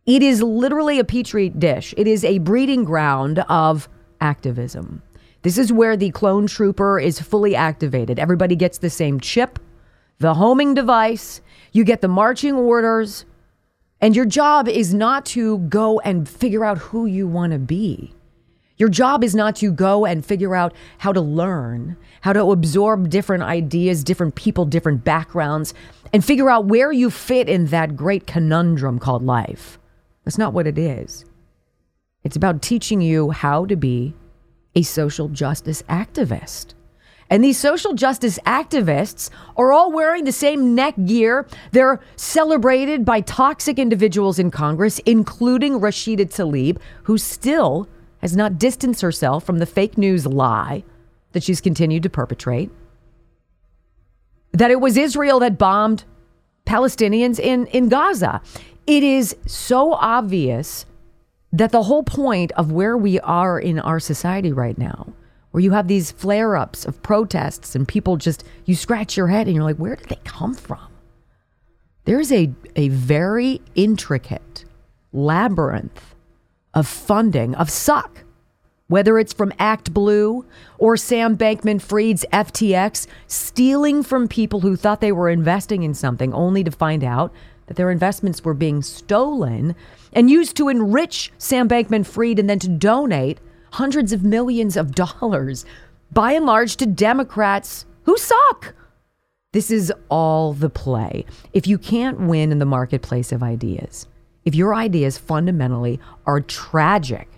It 0.09 0.23
is 0.23 0.43
literally 0.43 0.99
a 0.99 1.05
petri 1.05 1.51
dish. 1.51 1.93
It 1.99 2.07
is 2.07 2.25
a 2.25 2.39
breeding 2.39 2.85
ground 2.85 3.41
of 3.41 3.91
activism. 4.23 5.03
This 5.43 5.59
is 5.59 5.71
where 5.71 5.99
the 5.99 6.13
clone 6.13 6.47
trooper 6.47 6.99
is 6.99 7.21
fully 7.21 7.55
activated. 7.55 8.19
Everybody 8.19 8.57
gets 8.57 8.79
the 8.79 8.89
same 8.89 9.21
chip, 9.21 9.59
the 10.19 10.33
homing 10.33 10.73
device, 10.73 11.43
you 11.73 11.85
get 11.85 12.01
the 12.01 12.09
marching 12.09 12.55
orders, 12.55 13.27
and 14.01 14.17
your 14.17 14.25
job 14.25 14.67
is 14.67 14.95
not 14.95 15.27
to 15.27 15.59
go 15.59 16.01
and 16.01 16.27
figure 16.27 16.65
out 16.65 16.79
who 16.79 17.05
you 17.05 17.29
want 17.29 17.53
to 17.53 17.59
be. 17.59 18.15
Your 18.79 18.89
job 18.89 19.23
is 19.23 19.35
not 19.35 19.57
to 19.57 19.71
go 19.71 20.07
and 20.07 20.25
figure 20.25 20.55
out 20.55 20.73
how 20.97 21.13
to 21.13 21.21
learn, 21.21 21.99
how 22.23 22.33
to 22.33 22.51
absorb 22.51 23.11
different 23.11 23.43
ideas, 23.43 24.05
different 24.05 24.37
people, 24.37 24.65
different 24.65 25.05
backgrounds, 25.05 25.75
and 26.15 26.25
figure 26.25 26.49
out 26.49 26.65
where 26.65 26.93
you 26.93 27.11
fit 27.11 27.47
in 27.47 27.67
that 27.67 27.95
great 27.95 28.27
conundrum 28.27 28.99
called 28.99 29.23
life. 29.23 29.79
That's 30.29 30.37
not 30.37 30.53
what 30.53 30.67
it 30.67 30.77
is. 30.77 31.25
It's 32.23 32.37
about 32.37 32.61
teaching 32.61 33.01
you 33.01 33.31
how 33.31 33.65
to 33.65 33.77
be 33.77 34.15
a 34.75 34.83
social 34.83 35.31
justice 35.31 35.81
activist. 35.89 36.75
And 37.31 37.43
these 37.43 37.59
social 37.59 37.95
justice 37.95 38.39
activists 38.45 39.31
are 39.57 39.73
all 39.73 39.91
wearing 39.91 40.25
the 40.25 40.33
same 40.33 40.75
neck 40.75 40.97
gear. 41.07 41.47
They're 41.73 42.01
celebrated 42.17 43.07
by 43.07 43.23
toxic 43.23 43.79
individuals 43.79 44.39
in 44.39 44.51
Congress, 44.51 44.99
including 45.07 45.81
Rashida 45.81 46.27
Tlaib, 46.27 46.77
who 47.05 47.17
still 47.17 47.89
has 48.21 48.37
not 48.37 48.59
distanced 48.59 49.01
herself 49.01 49.45
from 49.45 49.61
the 49.61 49.65
fake 49.65 49.97
news 49.97 50.27
lie 50.27 50.85
that 51.33 51.43
she's 51.43 51.63
continued 51.63 52.03
to 52.03 52.11
perpetrate. 52.11 52.71
That 54.53 54.71
it 54.71 54.83
was 54.83 54.99
Israel 54.99 55.39
that 55.39 55.57
bombed 55.57 56.05
Palestinians 56.67 57.41
in, 57.41 57.65
in 57.69 57.89
Gaza. 57.89 58.43
It 58.89 59.03
is 59.03 59.37
so 59.45 59.93
obvious 59.93 60.87
that 61.53 61.73
the 61.73 61.83
whole 61.83 62.03
point 62.03 62.53
of 62.53 62.73
where 62.73 62.97
we 62.97 63.21
are 63.21 63.61
in 63.61 63.79
our 63.79 64.01
society 64.01 64.51
right 64.51 64.79
now, 64.79 65.13
where 65.51 65.63
you 65.63 65.73
have 65.73 65.89
these 65.89 66.11
flare 66.11 66.57
ups 66.57 66.87
of 66.87 67.03
protests 67.03 67.75
and 67.75 67.87
people 67.87 68.17
just, 68.17 68.45
you 68.65 68.75
scratch 68.75 69.15
your 69.15 69.27
head 69.27 69.47
and 69.47 69.55
you're 69.55 69.65
like, 69.65 69.77
where 69.77 69.95
did 69.95 70.09
they 70.09 70.19
come 70.25 70.55
from? 70.55 70.89
There's 72.07 72.33
a, 72.33 72.51
a 72.77 72.89
very 72.89 73.61
intricate 73.75 74.65
labyrinth 75.13 76.15
of 76.73 76.87
funding, 76.89 77.55
of 77.57 77.69
suck, 77.69 78.25
whether 78.87 79.19
it's 79.19 79.35
from 79.35 79.53
Act 79.59 79.93
Blue 79.93 80.47
or 80.79 80.97
Sam 80.97 81.37
Bankman 81.37 81.83
Fried's 81.83 82.25
FTX, 82.33 83.07
stealing 83.27 84.03
from 84.03 84.29
people 84.29 84.61
who 84.61 84.77
thought 84.77 85.03
they 85.03 85.13
were 85.13 85.29
investing 85.29 85.83
in 85.83 85.93
something 85.93 86.33
only 86.33 86.65
to 86.65 86.71
find 86.71 87.05
out 87.05 87.35
that 87.69 87.77
their 87.77 87.91
investments 87.91 88.45
were 88.45 88.55
being 88.55 88.83
stolen 88.83 89.77
and 90.13 90.31
used 90.31 90.57
to 90.57 90.69
enrich 90.69 91.31
Sam 91.39 91.69
Bankman 91.69 92.05
Fried 92.05 92.39
and 92.39 92.51
then 92.51 92.59
to 92.59 92.69
donate 92.69 93.39
hundreds 93.73 94.13
of 94.13 94.25
millions 94.25 94.77
of 94.77 94.95
dollars, 94.95 95.65
by 96.11 96.33
and 96.33 96.47
large, 96.47 96.77
to 96.77 96.87
Democrats 96.87 97.87
who 98.05 98.17
suck. 98.17 98.75
This 99.53 99.71
is 99.71 99.93
all 100.11 100.53
the 100.53 100.71
play. 100.71 101.25
If 101.53 101.67
you 101.67 101.79
can't 101.79 102.21
win 102.21 102.53
in 102.53 102.59
the 102.59 102.65
marketplace 102.65 103.33
of 103.33 103.43
ideas, 103.43 104.07
if 104.45 104.55
your 104.55 104.75
ideas 104.75 105.19
fundamentally 105.19 106.01
are 106.27 106.41
tragic 106.41 107.29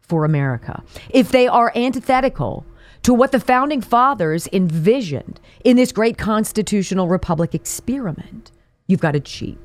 for 0.00 0.24
America, 0.24 0.82
if 1.10 1.30
they 1.30 1.48
are 1.48 1.72
antithetical 1.74 2.66
to 3.02 3.14
what 3.14 3.32
the 3.32 3.40
founding 3.40 3.80
fathers 3.80 4.48
envisioned 4.52 5.40
in 5.64 5.76
this 5.76 5.92
great 5.92 6.18
constitutional 6.18 7.08
republic 7.08 7.54
experiment, 7.54 8.50
you've 8.86 9.00
got 9.00 9.12
to 9.12 9.20
cheat. 9.20 9.58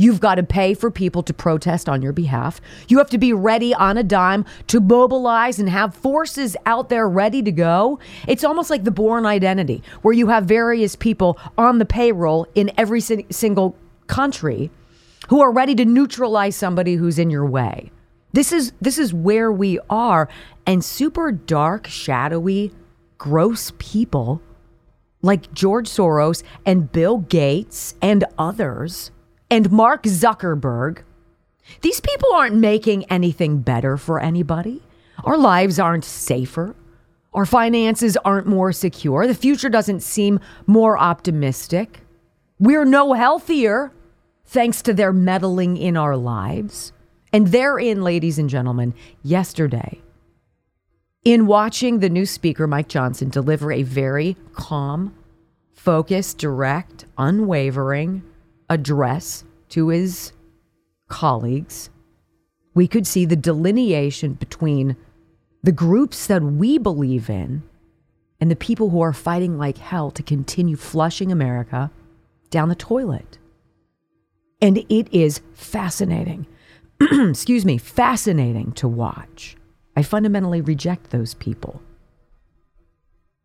You've 0.00 0.20
got 0.20 0.36
to 0.36 0.44
pay 0.44 0.74
for 0.74 0.92
people 0.92 1.24
to 1.24 1.34
protest 1.34 1.88
on 1.88 2.02
your 2.02 2.12
behalf. 2.12 2.60
You 2.86 2.98
have 2.98 3.10
to 3.10 3.18
be 3.18 3.32
ready 3.32 3.74
on 3.74 3.98
a 3.98 4.04
dime 4.04 4.44
to 4.68 4.80
mobilize 4.80 5.58
and 5.58 5.68
have 5.68 5.92
forces 5.92 6.56
out 6.66 6.88
there 6.88 7.08
ready 7.08 7.42
to 7.42 7.50
go. 7.50 7.98
It's 8.28 8.44
almost 8.44 8.70
like 8.70 8.84
the 8.84 8.92
Bourne 8.92 9.26
Identity, 9.26 9.82
where 10.02 10.14
you 10.14 10.28
have 10.28 10.44
various 10.44 10.94
people 10.94 11.36
on 11.58 11.78
the 11.78 11.84
payroll 11.84 12.46
in 12.54 12.70
every 12.78 13.00
single 13.00 13.76
country 14.06 14.70
who 15.28 15.40
are 15.40 15.50
ready 15.50 15.74
to 15.74 15.84
neutralize 15.84 16.54
somebody 16.54 16.94
who's 16.94 17.18
in 17.18 17.28
your 17.28 17.44
way. 17.44 17.90
This 18.32 18.52
is 18.52 18.72
this 18.80 18.98
is 18.98 19.12
where 19.12 19.50
we 19.50 19.80
are 19.90 20.28
and 20.64 20.84
super 20.84 21.32
dark, 21.32 21.88
shadowy, 21.88 22.72
gross 23.16 23.72
people 23.78 24.40
like 25.22 25.52
George 25.52 25.88
Soros 25.88 26.44
and 26.64 26.92
Bill 26.92 27.18
Gates 27.18 27.96
and 28.00 28.24
others 28.38 29.10
and 29.50 29.70
Mark 29.70 30.04
Zuckerberg, 30.04 31.02
these 31.80 32.00
people 32.00 32.32
aren't 32.32 32.56
making 32.56 33.04
anything 33.04 33.60
better 33.60 33.96
for 33.96 34.20
anybody. 34.20 34.82
Our 35.24 35.36
lives 35.36 35.78
aren't 35.78 36.04
safer. 36.04 36.74
Our 37.34 37.46
finances 37.46 38.16
aren't 38.24 38.46
more 38.46 38.72
secure. 38.72 39.26
The 39.26 39.34
future 39.34 39.68
doesn't 39.68 40.00
seem 40.00 40.40
more 40.66 40.98
optimistic. 40.98 42.00
We're 42.58 42.84
no 42.84 43.12
healthier 43.12 43.92
thanks 44.44 44.82
to 44.82 44.94
their 44.94 45.12
meddling 45.12 45.76
in 45.76 45.96
our 45.96 46.16
lives. 46.16 46.92
And 47.32 47.48
therein, 47.48 48.02
ladies 48.02 48.38
and 48.38 48.48
gentlemen, 48.48 48.94
yesterday, 49.22 50.00
in 51.24 51.46
watching 51.46 51.98
the 51.98 52.08
new 52.08 52.24
speaker, 52.24 52.66
Mike 52.66 52.88
Johnson, 52.88 53.28
deliver 53.28 53.70
a 53.70 53.82
very 53.82 54.36
calm, 54.54 55.14
focused, 55.74 56.38
direct, 56.38 57.04
unwavering, 57.18 58.22
address 58.68 59.44
to 59.70 59.88
his 59.88 60.32
colleagues, 61.08 61.90
we 62.74 62.86
could 62.86 63.06
see 63.06 63.24
the 63.24 63.36
delineation 63.36 64.34
between 64.34 64.96
the 65.62 65.72
groups 65.72 66.26
that 66.26 66.42
we 66.42 66.78
believe 66.78 67.28
in 67.28 67.62
and 68.40 68.50
the 68.50 68.56
people 68.56 68.90
who 68.90 69.00
are 69.00 69.12
fighting 69.12 69.58
like 69.58 69.78
hell 69.78 70.10
to 70.12 70.22
continue 70.22 70.76
flushing 70.76 71.32
America 71.32 71.90
down 72.50 72.68
the 72.68 72.74
toilet. 72.74 73.38
And 74.60 74.78
it 74.78 75.12
is 75.12 75.40
fascinating. 75.54 76.46
Excuse 77.00 77.64
me, 77.64 77.78
fascinating 77.78 78.72
to 78.72 78.88
watch. 78.88 79.56
I 79.96 80.02
fundamentally 80.02 80.60
reject 80.60 81.10
those 81.10 81.34
people. 81.34 81.82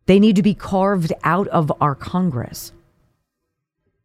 They 0.05 0.19
need 0.19 0.35
to 0.35 0.43
be 0.43 0.53
carved 0.53 1.13
out 1.23 1.47
of 1.47 1.71
our 1.81 1.95
Congress. 1.95 2.73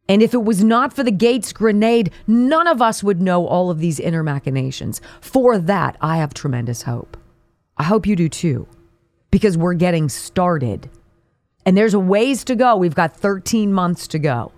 And 0.09 0.23
if 0.23 0.33
it 0.33 0.43
was 0.43 0.63
not 0.63 0.91
for 0.91 1.03
the 1.03 1.11
Gaetz 1.11 1.53
grenade, 1.53 2.11
none 2.25 2.67
of 2.67 2.81
us 2.81 3.03
would 3.03 3.21
know 3.21 3.45
all 3.47 3.69
of 3.69 3.79
these 3.79 3.99
inner 3.99 4.23
machinations. 4.23 4.99
For 5.21 5.59
that, 5.59 5.95
I 6.01 6.17
have 6.17 6.33
tremendous 6.33 6.81
hope. 6.81 7.15
I 7.77 7.83
hope 7.83 8.07
you 8.07 8.15
do 8.15 8.27
too, 8.27 8.67
because 9.29 9.55
we're 9.55 9.75
getting 9.75 10.09
started. 10.09 10.89
And 11.65 11.77
there's 11.77 11.93
a 11.93 11.99
ways 11.99 12.43
to 12.45 12.55
go. 12.55 12.75
We've 12.75 12.95
got 12.95 13.15
13 13.15 13.71
months 13.71 14.07
to 14.07 14.19
go 14.19 14.51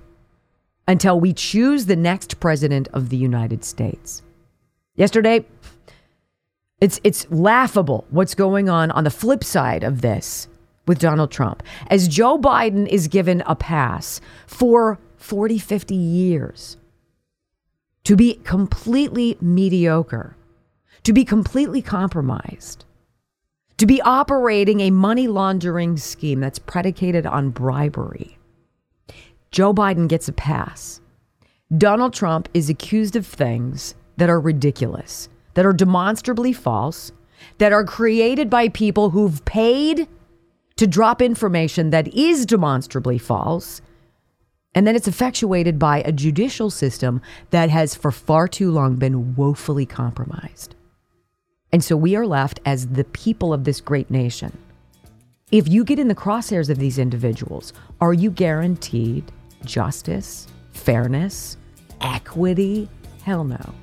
until 0.87 1.19
we 1.19 1.33
choose 1.33 1.85
the 1.85 1.95
next 1.97 2.39
president 2.39 2.87
of 2.93 3.09
the 3.09 3.17
United 3.17 3.65
States. 3.65 4.23
Yesterday, 4.95 5.45
it's 6.79 6.99
it's 7.03 7.29
laughable 7.29 8.05
what's 8.09 8.35
going 8.35 8.69
on 8.69 8.89
on 8.91 9.03
the 9.03 9.11
flip 9.11 9.43
side 9.43 9.83
of 9.83 10.01
this 10.01 10.47
with 10.87 10.99
Donald 10.99 11.31
Trump. 11.31 11.61
As 11.87 12.07
Joe 12.07 12.39
Biden 12.39 12.87
is 12.87 13.07
given 13.07 13.43
a 13.45 13.55
pass 13.55 14.19
for 14.47 14.97
40, 15.21 15.60
50 15.60 15.95
years 15.95 16.77
to 18.03 18.15
be 18.15 18.36
completely 18.43 19.38
mediocre, 19.39 20.36
to 21.03 21.13
be 21.13 21.23
completely 21.23 21.81
compromised, 21.81 22.86
to 23.77 23.86
be 23.86 24.01
operating 24.01 24.79
a 24.79 24.89
money 24.89 25.27
laundering 25.27 25.97
scheme 25.97 26.39
that's 26.39 26.60
predicated 26.60 27.25
on 27.25 27.51
bribery. 27.51 28.38
Joe 29.51 29.73
Biden 29.73 30.07
gets 30.07 30.27
a 30.27 30.34
pass. 30.34 31.01
Donald 31.77 32.13
Trump 32.13 32.49
is 32.53 32.69
accused 32.69 33.15
of 33.15 33.25
things 33.25 33.95
that 34.17 34.29
are 34.29 34.39
ridiculous, 34.39 35.29
that 35.53 35.65
are 35.65 35.73
demonstrably 35.73 36.53
false, 36.53 37.12
that 37.60 37.71
are 37.71 37.84
created 37.84 38.49
by 38.49 38.69
people 38.69 39.12
who've 39.12 39.43
paid 39.45 40.07
to 40.77 40.88
drop 40.88 41.21
information 41.21 41.91
that 41.91 42.07
is 42.07 42.45
demonstrably 42.45 43.19
false 43.19 43.81
and 44.73 44.88
then 44.88 44.95
it's 44.95 45.07
effectuated 45.07 45.77
by 45.77 46.01
a 46.01 46.12
judicial 46.12 46.69
system 46.69 47.21
that 47.49 47.69
has 47.69 47.95
for 47.95 48.12
far 48.12 48.47
too 48.47 48.71
long 48.71 48.95
been 48.95 49.36
woefully 49.36 49.86
compromised. 49.86 50.75
And 51.71 51.84
so 51.84 51.95
we 51.95 52.15
are 52.15 52.27
left 52.27 52.60
as 52.65 52.88
the 52.88 53.03
people 53.05 53.53
of 53.53 53.63
this 53.63 53.81
great 53.81 54.10
nation. 54.10 54.57
If 55.51 55.67
you 55.67 55.84
get 55.84 55.99
in 55.99 56.07
the 56.07 56.15
crosshairs 56.15 56.69
of 56.69 56.79
these 56.79 56.97
individuals, 56.97 57.73
are 57.99 58.13
you 58.13 58.31
guaranteed 58.31 59.31
justice, 59.65 60.47
fairness, 60.71 61.57
equity? 61.99 62.88
Hell 63.23 63.43
no. 63.43 63.73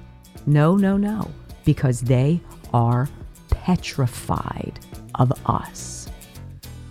No, 0.47 0.77
no, 0.77 0.97
no. 0.97 1.31
Because 1.65 2.01
they 2.01 2.41
are 2.73 3.09
petrified 3.51 4.81
of 5.15 5.33
us. 5.47 5.98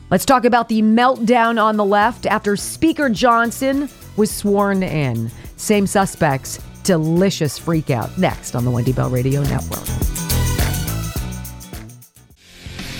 Let's 0.09 0.23
talk 0.23 0.45
about 0.45 0.69
the 0.69 0.81
meltdown 0.81 1.61
on 1.61 1.75
the 1.75 1.83
left 1.83 2.25
after 2.25 2.55
Speaker 2.55 3.09
Johnson 3.09 3.89
was 4.15 4.31
sworn 4.31 4.81
in. 4.81 5.29
Same 5.57 5.85
suspects, 5.85 6.59
delicious 6.83 7.59
freakout. 7.59 8.17
Next 8.17 8.55
on 8.55 8.63
the 8.63 8.71
Wendy 8.71 8.93
Bell 8.93 9.09
Radio 9.09 9.41
Network. 9.41 9.85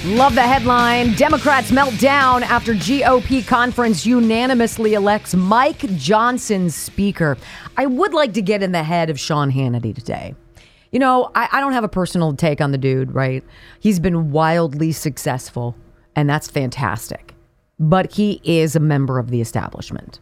Love 0.03 0.35
the 0.35 0.41
headline. 0.41 1.13
Democrats 1.13 1.71
melt 1.71 1.97
down 1.97 2.43
after 2.43 2.73
GOP 2.73 3.47
conference 3.47 4.05
unanimously 4.05 4.93
elects 4.93 5.33
Mike 5.33 5.79
Johnson 5.95 6.69
Speaker. 6.69 7.37
I 7.77 7.85
would 7.85 8.13
like 8.13 8.33
to 8.33 8.41
get 8.41 8.61
in 8.61 8.73
the 8.73 8.83
head 8.83 9.09
of 9.09 9.17
Sean 9.17 9.49
Hannity 9.49 9.95
today. 9.95 10.35
You 10.91 10.99
know, 10.99 11.31
I, 11.35 11.47
I 11.53 11.59
don't 11.61 11.71
have 11.71 11.85
a 11.85 11.89
personal 11.89 12.35
take 12.35 12.59
on 12.59 12.71
the 12.71 12.77
dude, 12.77 13.13
right? 13.13 13.45
He's 13.79 13.99
been 13.99 14.31
wildly 14.31 14.91
successful, 14.91 15.73
and 16.17 16.27
that's 16.27 16.49
fantastic. 16.49 17.35
But 17.79 18.11
he 18.11 18.41
is 18.43 18.75
a 18.75 18.79
member 18.79 19.19
of 19.19 19.29
the 19.29 19.39
establishment. 19.39 20.19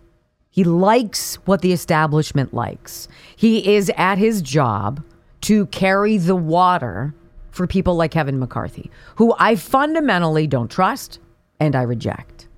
He 0.52 0.66
likes 0.66 1.36
what 1.46 1.62
the 1.62 1.72
establishment 1.72 2.54
likes. 2.54 3.08
He 3.36 3.76
is 3.76 3.90
at 3.98 4.18
his 4.18 4.42
job 4.42 5.02
to 5.42 5.66
carry 5.68 6.18
the 6.18 6.36
water 6.36 7.16
for 7.52 7.66
people 7.66 7.96
like 7.96 8.12
Kevin 8.12 8.40
McCarthy, 8.40 8.92
who 9.16 9.34
I 9.40 9.56
fundamentally 9.56 10.48
don't 10.48 10.70
trust 10.70 11.20
and 11.62 11.76
I 11.76 11.84
reject. 11.84 12.50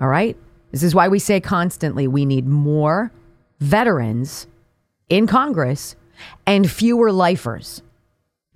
All 0.00 0.08
right? 0.08 0.36
This 0.72 0.82
is 0.82 0.94
why 0.94 1.06
we 1.06 1.20
say 1.20 1.40
constantly 1.40 2.08
we 2.08 2.26
need 2.26 2.46
more 2.46 3.12
veterans 3.60 4.48
in 5.08 5.28
Congress 5.28 5.94
and 6.44 6.68
fewer 6.68 7.12
lifers. 7.12 7.82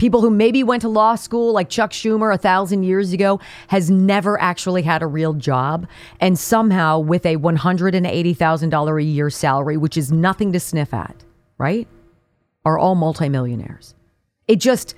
People 0.03 0.21
who 0.21 0.31
maybe 0.31 0.65
went 0.65 0.83
to 0.83 0.89
law 0.89 1.15
school, 1.15 1.53
like 1.53 1.69
Chuck 1.69 1.93
Schumer 1.93 2.35
a 2.35 2.37
thousand 2.37 2.83
years 2.83 3.13
ago, 3.13 3.39
has 3.69 3.89
never 3.89 4.37
actually 4.43 4.83
had 4.83 5.01
a 5.01 5.07
real 5.07 5.33
job. 5.33 5.87
And 6.19 6.37
somehow, 6.37 6.99
with 6.99 7.25
a 7.25 7.37
$180,000 7.37 9.01
a 9.01 9.05
year 9.05 9.31
salary, 9.31 9.77
which 9.77 9.97
is 9.97 10.11
nothing 10.11 10.53
to 10.55 10.59
sniff 10.59 10.93
at, 10.93 11.15
right? 11.57 11.87
Are 12.65 12.77
all 12.77 12.97
multimillionaires. 12.97 13.95
It 14.49 14.57
just, 14.57 14.97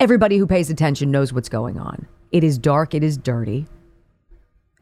everybody 0.00 0.36
who 0.36 0.48
pays 0.48 0.68
attention 0.68 1.12
knows 1.12 1.32
what's 1.32 1.48
going 1.48 1.78
on. 1.78 2.08
It 2.32 2.42
is 2.42 2.58
dark, 2.58 2.94
it 2.94 3.04
is 3.04 3.16
dirty. 3.16 3.68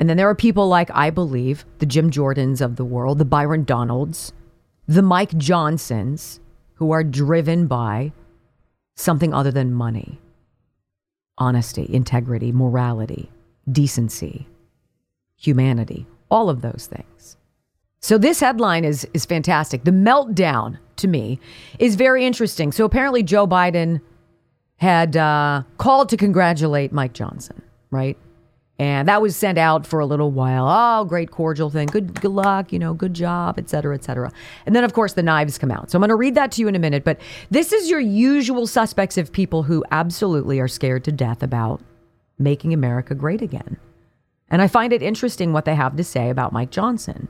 And 0.01 0.09
then 0.09 0.16
there 0.16 0.31
are 0.31 0.35
people 0.35 0.66
like, 0.66 0.90
I 0.94 1.11
believe, 1.11 1.66
the 1.79 1.85
Jim 1.85 2.11
Jordans 2.11 2.62
of 2.62 2.77
the 2.77 2.87
world, 2.87 3.18
the 3.18 3.27
Byron 3.27 3.64
Donalds, 3.64 4.33
the 4.88 5.03
Mike 5.03 5.37
Johnsons, 5.37 6.40
who 6.77 6.90
are 6.92 7.05
driven 7.05 7.66
by 7.66 8.12
something 8.96 9.32
other 9.32 9.50
than 9.50 9.72
money 9.72 10.20
honesty, 11.38 11.87
integrity, 11.92 12.50
morality, 12.50 13.30
decency, 13.70 14.48
humanity, 15.37 16.06
all 16.30 16.48
of 16.48 16.62
those 16.62 16.88
things. 16.90 17.37
So 18.00 18.18
this 18.18 18.40
headline 18.40 18.85
is 18.85 19.06
is 19.12 19.26
fantastic. 19.26 19.85
The 19.85 19.90
meltdown 19.90 20.78
to 20.96 21.09
me 21.09 21.38
is 21.78 21.94
very 21.96 22.24
interesting. 22.24 22.72
So 22.72 22.85
apparently 22.85 23.22
Joe 23.22 23.46
Biden 23.46 24.00
had 24.76 25.16
uh, 25.16 25.62
called 25.78 26.09
to 26.11 26.16
congratulate 26.16 26.92
Mike 26.92 27.12
Johnson, 27.12 27.62
right? 27.90 28.16
And 28.79 29.09
that 29.09 29.23
was 29.23 29.35
sent 29.35 29.57
out 29.57 29.87
for 29.87 30.01
a 30.01 30.07
little 30.07 30.31
while. 30.31 30.67
Oh, 30.69 31.07
great 31.07 31.31
cordial 31.31 31.71
thing. 31.71 31.87
Good, 31.87 32.21
good 32.21 32.31
luck, 32.31 32.73
you 32.73 32.79
know, 32.79 32.93
good 32.93 33.15
job, 33.15 33.59
et 33.59 33.71
cetera, 33.71 33.95
et 33.95 34.05
cetera. 34.05 34.31
And 34.67 34.77
then, 34.77 34.85
of 34.85 34.93
course, 34.93 35.15
the 35.15 35.23
knives 35.23 35.57
come 35.57 35.71
out. 35.71 35.91
So 35.91 35.97
I'm 35.97 36.01
going 36.01 36.11
to 36.11 36.15
read 36.15 36.35
that 36.35 36.53
to 36.53 36.61
you 36.61 36.69
in 36.69 36.75
a 36.75 36.79
minute. 36.79 37.03
But 37.03 37.19
this 37.51 37.73
is 37.73 37.89
your 37.89 38.01
usual 38.01 38.67
suspects 38.67 39.17
of 39.17 39.33
people 39.33 39.62
who 39.62 39.83
absolutely 39.91 40.61
are 40.61 40.69
scared 40.69 41.05
to 41.05 41.12
death 41.12 41.43
about 41.43 41.81
making 42.39 42.75
America 42.75 43.15
great 43.15 43.41
again. 43.41 43.79
And 44.51 44.61
I 44.61 44.69
find 44.69 44.93
it 44.93 45.03
interesting 45.03 45.55
what 45.55 45.65
they 45.65 45.75
have 45.75 45.97
to 45.97 46.05
say 46.05 46.29
about 46.29 46.53
Mike 46.53 46.71
Johnson. 46.71 47.29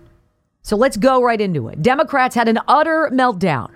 So 0.62 0.76
let's 0.76 0.96
go 0.96 1.22
right 1.22 1.40
into 1.40 1.68
it. 1.68 1.80
Democrats 1.80 2.34
had 2.34 2.48
an 2.48 2.58
utter 2.66 3.08
meltdown 3.12 3.70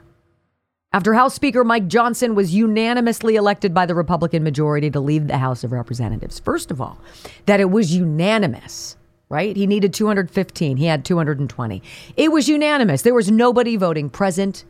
after 0.92 1.14
House 1.14 1.34
Speaker 1.34 1.64
Mike 1.64 1.86
Johnson 1.86 2.34
was 2.34 2.54
unanimously 2.54 3.36
elected 3.36 3.72
by 3.72 3.86
the 3.86 3.94
Republican 3.94 4.42
majority 4.42 4.90
to 4.90 5.00
leave 5.00 5.26
the 5.26 5.38
House 5.38 5.62
of 5.62 5.72
Representatives. 5.72 6.38
First 6.38 6.70
of 6.70 6.80
all, 6.80 6.98
that 7.46 7.60
it 7.60 7.70
was 7.70 7.94
unanimous, 7.94 8.96
right? 9.28 9.56
He 9.56 9.66
needed 9.66 9.94
215, 9.94 10.76
he 10.76 10.86
had 10.86 11.04
220. 11.04 11.82
It 12.16 12.32
was 12.32 12.48
unanimous. 12.48 13.02
There 13.02 13.14
was 13.14 13.30
nobody 13.30 13.76
voting 13.76 14.10
present, 14.10 14.64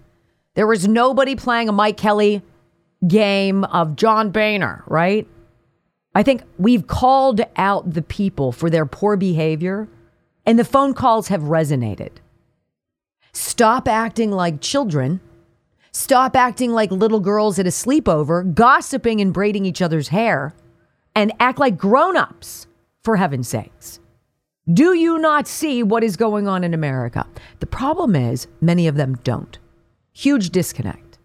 there 0.54 0.66
was 0.66 0.86
nobody 0.86 1.36
playing 1.36 1.68
a 1.68 1.72
Mike 1.72 1.96
Kelly 1.96 2.42
game 3.06 3.64
of 3.64 3.96
John 3.96 4.30
Boehner, 4.30 4.84
right? 4.86 5.26
I 6.14 6.22
think 6.22 6.42
we've 6.58 6.86
called 6.86 7.40
out 7.56 7.94
the 7.94 8.02
people 8.02 8.52
for 8.52 8.68
their 8.68 8.84
poor 8.84 9.16
behavior, 9.16 9.88
and 10.44 10.58
the 10.58 10.64
phone 10.64 10.92
calls 10.92 11.28
have 11.28 11.42
resonated. 11.42 12.10
Stop 13.32 13.86
acting 13.86 14.32
like 14.32 14.60
children 14.60 15.20
Stop 15.92 16.36
acting 16.36 16.70
like 16.70 16.90
little 16.92 17.20
girls 17.20 17.58
at 17.58 17.66
a 17.66 17.70
sleepover, 17.70 18.54
gossiping 18.54 19.20
and 19.20 19.34
braiding 19.34 19.66
each 19.66 19.82
other's 19.82 20.08
hair, 20.08 20.54
and 21.16 21.32
act 21.40 21.58
like 21.58 21.76
grown 21.76 22.16
ups, 22.16 22.68
for 23.02 23.16
heaven's 23.16 23.48
sakes. 23.48 23.98
Do 24.72 24.94
you 24.94 25.18
not 25.18 25.48
see 25.48 25.82
what 25.82 26.04
is 26.04 26.16
going 26.16 26.46
on 26.46 26.62
in 26.62 26.74
America? 26.74 27.26
The 27.58 27.66
problem 27.66 28.14
is, 28.14 28.46
many 28.60 28.86
of 28.86 28.94
them 28.94 29.16
don't. 29.24 29.58
Huge 30.12 30.50
disconnect. 30.50 31.18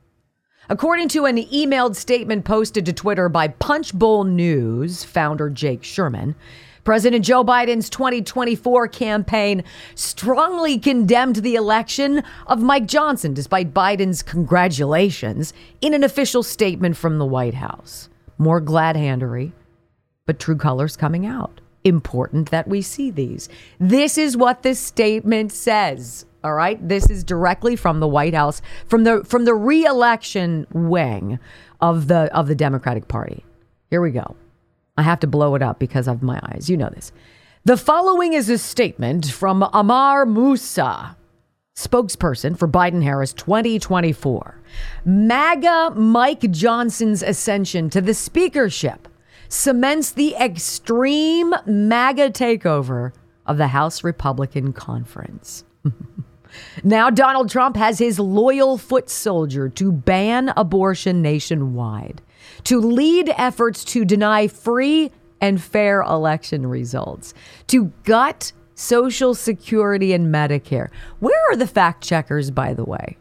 According 0.67 1.09
to 1.09 1.25
an 1.25 1.37
emailed 1.37 1.95
statement 1.95 2.43
posted 2.43 2.87
to 2.87 2.93
Twitter 2.93 3.29
by 3.29 3.49
Punchbowl 3.49 4.23
News 4.23 5.03
founder 5.03 5.51
Jake 5.51 5.83
Sherman, 5.83 6.33
President 6.85 7.25
Joe 7.25 7.43
Biden's 7.43 7.89
2024 7.89 8.87
campaign 8.89 9.63
strongly 9.95 10.77
condemned 10.77 11.37
the 11.37 11.55
election 11.55 12.23
of 12.45 12.61
Mike 12.61 12.85
Johnson, 12.85 13.33
despite 13.33 13.73
Biden's 13.73 14.21
congratulations 14.21 15.51
in 15.81 15.95
an 15.95 16.03
official 16.03 16.43
statement 16.43 16.95
from 16.95 17.17
the 17.17 17.25
White 17.25 17.55
House. 17.55 18.07
More 18.37 18.61
gladhandery, 18.61 19.51
but 20.27 20.37
true 20.37 20.55
colors 20.55 20.95
coming 20.95 21.25
out. 21.25 21.59
Important 21.83 22.51
that 22.51 22.67
we 22.67 22.83
see 22.83 23.09
these. 23.09 23.49
This 23.79 24.15
is 24.15 24.37
what 24.37 24.61
this 24.61 24.79
statement 24.79 25.51
says. 25.51 26.27
All 26.43 26.53
right, 26.53 26.87
this 26.87 27.09
is 27.09 27.23
directly 27.23 27.75
from 27.75 27.99
the 27.99 28.07
White 28.07 28.35
House, 28.35 28.61
from 28.85 29.05
the 29.05 29.23
from 29.23 29.45
the 29.45 29.55
reelection 29.55 30.67
wing 30.71 31.39
of 31.81 32.07
the 32.07 32.31
of 32.31 32.47
the 32.47 32.53
Democratic 32.53 33.07
Party. 33.07 33.43
Here 33.89 34.01
we 34.01 34.11
go. 34.11 34.35
I 34.97 35.01
have 35.01 35.19
to 35.21 35.27
blow 35.27 35.55
it 35.55 35.61
up 35.61 35.79
because 35.79 36.07
of 36.07 36.23
my 36.23 36.39
eyes. 36.43 36.69
You 36.69 36.77
know 36.77 36.89
this. 36.89 37.11
The 37.65 37.77
following 37.77 38.33
is 38.33 38.49
a 38.49 38.57
statement 38.57 39.25
from 39.25 39.61
Ammar 39.61 40.27
Moussa, 40.27 41.17
spokesperson 41.75 42.57
for 42.57 42.67
Biden 42.67 43.03
Harris 43.03 43.33
2024. 43.33 44.61
MAGA 45.03 45.93
Mike 45.95 46.51
Johnson's 46.51 47.23
ascension 47.23 47.89
to 47.89 48.01
the 48.01 48.13
speakership 48.13 49.07
cements 49.49 50.11
the 50.11 50.35
extreme 50.35 51.53
MAGA 51.65 52.31
takeover 52.31 53.13
of 53.45 53.57
the 53.57 53.67
House 53.67 54.03
Republican 54.03 54.73
Conference. 54.73 55.63
now, 56.83 57.09
Donald 57.09 57.49
Trump 57.49 57.75
has 57.75 57.99
his 57.99 58.19
loyal 58.19 58.77
foot 58.77 59.09
soldier 59.09 59.69
to 59.69 59.91
ban 59.91 60.53
abortion 60.55 61.21
nationwide 61.21 62.21
to 62.65 62.79
lead 62.79 63.33
efforts 63.37 63.83
to 63.85 64.05
deny 64.05 64.47
free 64.47 65.11
and 65.41 65.61
fair 65.61 66.01
election 66.01 66.67
results, 66.67 67.33
to 67.67 67.85
gut 68.03 68.51
Social 68.75 69.33
Security 69.33 70.13
and 70.13 70.33
Medicare. 70.33 70.89
Where 71.19 71.39
are 71.51 71.55
the 71.55 71.67
fact 71.67 72.03
checkers, 72.03 72.51
by 72.51 72.73
the 72.73 72.83
way? 72.83 73.17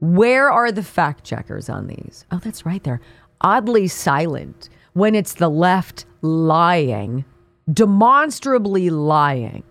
Where 0.00 0.50
are 0.50 0.70
the 0.70 0.82
fact 0.82 1.24
checkers 1.24 1.68
on 1.70 1.86
these? 1.86 2.26
Oh, 2.30 2.38
that's 2.38 2.66
right. 2.66 2.82
They're 2.82 3.00
oddly 3.40 3.88
silent 3.88 4.68
when 4.92 5.14
it's 5.14 5.34
the 5.34 5.48
left 5.48 6.04
lying, 6.20 7.24
demonstrably 7.72 8.90
lying. 8.90 9.62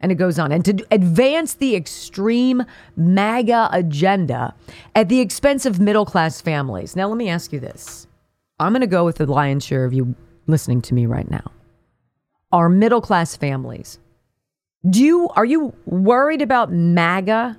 And 0.00 0.12
it 0.12 0.16
goes 0.16 0.38
on. 0.38 0.52
And 0.52 0.64
to 0.64 0.86
advance 0.90 1.54
the 1.54 1.74
extreme 1.74 2.64
MAGA 2.96 3.70
agenda 3.72 4.54
at 4.94 5.08
the 5.08 5.20
expense 5.20 5.66
of 5.66 5.80
middle 5.80 6.04
class 6.04 6.40
families. 6.40 6.96
Now, 6.96 7.08
let 7.08 7.16
me 7.16 7.28
ask 7.28 7.52
you 7.52 7.60
this 7.60 8.06
I'm 8.58 8.72
going 8.72 8.80
to 8.80 8.86
go 8.86 9.04
with 9.04 9.16
the 9.16 9.26
lion's 9.26 9.64
share 9.64 9.84
of 9.84 9.92
you 9.92 10.14
listening 10.46 10.80
to 10.82 10.94
me 10.94 11.06
right 11.06 11.30
now. 11.30 11.52
Our 12.52 12.68
middle 12.68 13.00
class 13.00 13.36
families. 13.36 13.98
Do 14.88 15.02
you 15.02 15.28
are 15.30 15.44
you 15.44 15.74
worried 15.84 16.42
about 16.42 16.72
MAGA? 16.72 17.58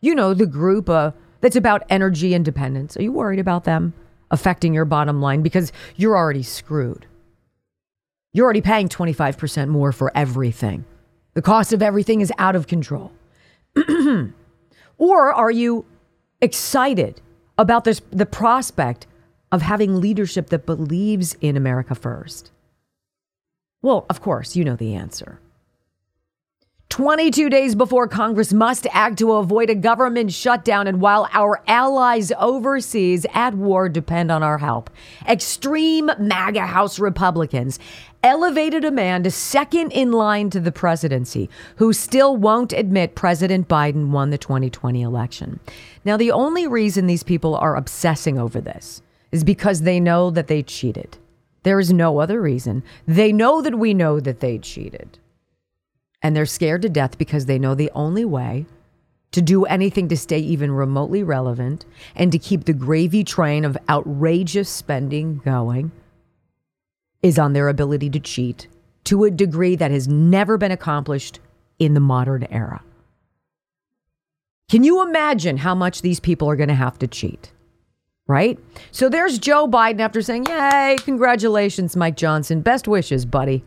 You 0.00 0.14
know, 0.14 0.32
the 0.32 0.46
group 0.46 0.88
uh, 0.88 1.10
that's 1.40 1.56
about 1.56 1.82
energy 1.90 2.34
independence. 2.34 2.96
Are 2.96 3.02
you 3.02 3.12
worried 3.12 3.40
about 3.40 3.64
them 3.64 3.94
affecting 4.30 4.72
your 4.72 4.84
bottom 4.84 5.20
line 5.20 5.42
because 5.42 5.72
you're 5.96 6.16
already 6.16 6.44
screwed? 6.44 7.06
You're 8.32 8.44
already 8.44 8.60
paying 8.60 8.88
25% 8.88 9.68
more 9.68 9.90
for 9.90 10.12
everything. 10.14 10.84
The 11.34 11.42
cost 11.42 11.72
of 11.72 11.82
everything 11.82 12.20
is 12.20 12.32
out 12.38 12.54
of 12.54 12.68
control. 12.68 13.10
or 14.98 15.32
are 15.32 15.50
you 15.50 15.84
excited 16.40 17.20
about 17.56 17.82
this 17.82 18.00
the 18.12 18.26
prospect 18.26 19.07
of 19.50 19.62
having 19.62 20.00
leadership 20.00 20.48
that 20.50 20.66
believes 20.66 21.34
in 21.40 21.56
America 21.56 21.94
first? 21.94 22.50
Well, 23.82 24.06
of 24.10 24.20
course, 24.20 24.56
you 24.56 24.64
know 24.64 24.76
the 24.76 24.94
answer. 24.94 25.40
22 26.90 27.50
days 27.50 27.74
before 27.74 28.08
Congress 28.08 28.52
must 28.52 28.86
act 28.92 29.18
to 29.18 29.32
avoid 29.32 29.68
a 29.68 29.74
government 29.74 30.32
shutdown, 30.32 30.86
and 30.86 31.02
while 31.02 31.28
our 31.32 31.62
allies 31.68 32.32
overseas 32.38 33.26
at 33.34 33.54
war 33.54 33.90
depend 33.90 34.32
on 34.32 34.42
our 34.42 34.56
help, 34.56 34.88
extreme 35.28 36.10
MAGA 36.18 36.66
House 36.66 36.98
Republicans 36.98 37.78
elevated 38.22 38.84
a 38.84 38.90
man 38.90 39.22
to 39.22 39.30
second 39.30 39.92
in 39.92 40.12
line 40.12 40.48
to 40.50 40.60
the 40.60 40.72
presidency 40.72 41.50
who 41.76 41.92
still 41.92 42.36
won't 42.36 42.72
admit 42.72 43.14
President 43.14 43.68
Biden 43.68 44.08
won 44.08 44.30
the 44.30 44.38
2020 44.38 45.02
election. 45.02 45.60
Now, 46.06 46.16
the 46.16 46.32
only 46.32 46.66
reason 46.66 47.06
these 47.06 47.22
people 47.22 47.54
are 47.54 47.76
obsessing 47.76 48.38
over 48.38 48.60
this 48.60 49.02
is 49.32 49.44
because 49.44 49.82
they 49.82 50.00
know 50.00 50.30
that 50.30 50.46
they 50.46 50.62
cheated. 50.62 51.18
There 51.62 51.80
is 51.80 51.92
no 51.92 52.18
other 52.18 52.40
reason. 52.40 52.82
They 53.06 53.32
know 53.32 53.60
that 53.62 53.78
we 53.78 53.94
know 53.94 54.20
that 54.20 54.40
they 54.40 54.58
cheated. 54.58 55.18
And 56.22 56.34
they're 56.34 56.46
scared 56.46 56.82
to 56.82 56.88
death 56.88 57.18
because 57.18 57.46
they 57.46 57.58
know 57.58 57.74
the 57.74 57.90
only 57.94 58.24
way 58.24 58.66
to 59.32 59.42
do 59.42 59.64
anything 59.66 60.08
to 60.08 60.16
stay 60.16 60.38
even 60.38 60.72
remotely 60.72 61.22
relevant 61.22 61.84
and 62.16 62.32
to 62.32 62.38
keep 62.38 62.64
the 62.64 62.72
gravy 62.72 63.22
train 63.22 63.64
of 63.64 63.76
outrageous 63.88 64.68
spending 64.68 65.38
going 65.44 65.92
is 67.22 67.38
on 67.38 67.52
their 67.52 67.68
ability 67.68 68.08
to 68.10 68.20
cheat 68.20 68.68
to 69.04 69.24
a 69.24 69.30
degree 69.30 69.76
that 69.76 69.90
has 69.90 70.08
never 70.08 70.56
been 70.56 70.72
accomplished 70.72 71.40
in 71.78 71.94
the 71.94 72.00
modern 72.00 72.44
era. 72.50 72.82
Can 74.70 74.84
you 74.84 75.02
imagine 75.02 75.56
how 75.56 75.74
much 75.74 76.02
these 76.02 76.20
people 76.20 76.48
are 76.50 76.56
going 76.56 76.68
to 76.68 76.74
have 76.74 76.98
to 76.98 77.06
cheat? 77.06 77.52
Right? 78.28 78.58
So 78.92 79.08
there's 79.08 79.38
Joe 79.38 79.66
Biden 79.66 80.00
after 80.00 80.22
saying, 80.22 80.46
Yay, 80.46 80.96
congratulations, 81.00 81.96
Mike 81.96 82.16
Johnson. 82.16 82.60
Best 82.60 82.86
wishes, 82.86 83.24
buddy. 83.24 83.64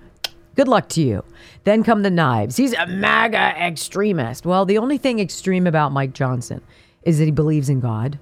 Good 0.56 0.68
luck 0.68 0.88
to 0.90 1.02
you. 1.02 1.24
Then 1.64 1.84
come 1.84 2.04
the 2.04 2.10
knives. 2.10 2.58
He's 2.58 2.74
a 2.74 2.86
MAGA 2.86 3.56
extremist. 3.60 4.46
Well, 4.46 4.66
the 4.66 4.78
only 4.78 4.98
thing 4.98 5.20
extreme 5.20 5.66
about 5.66 5.92
Mike 5.92 6.14
Johnson 6.14 6.62
is 7.04 7.18
that 7.18 7.26
he 7.26 7.32
believes 7.32 7.70
in 7.70 7.80
God, 7.80 8.20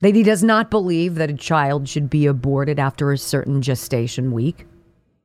that 0.00 0.14
he 0.14 0.22
does 0.22 0.42
not 0.42 0.70
believe 0.70 1.16
that 1.16 1.30
a 1.30 1.34
child 1.34 1.88
should 1.88 2.08
be 2.08 2.26
aborted 2.26 2.78
after 2.78 3.12
a 3.12 3.18
certain 3.18 3.60
gestation 3.60 4.32
week. 4.32 4.66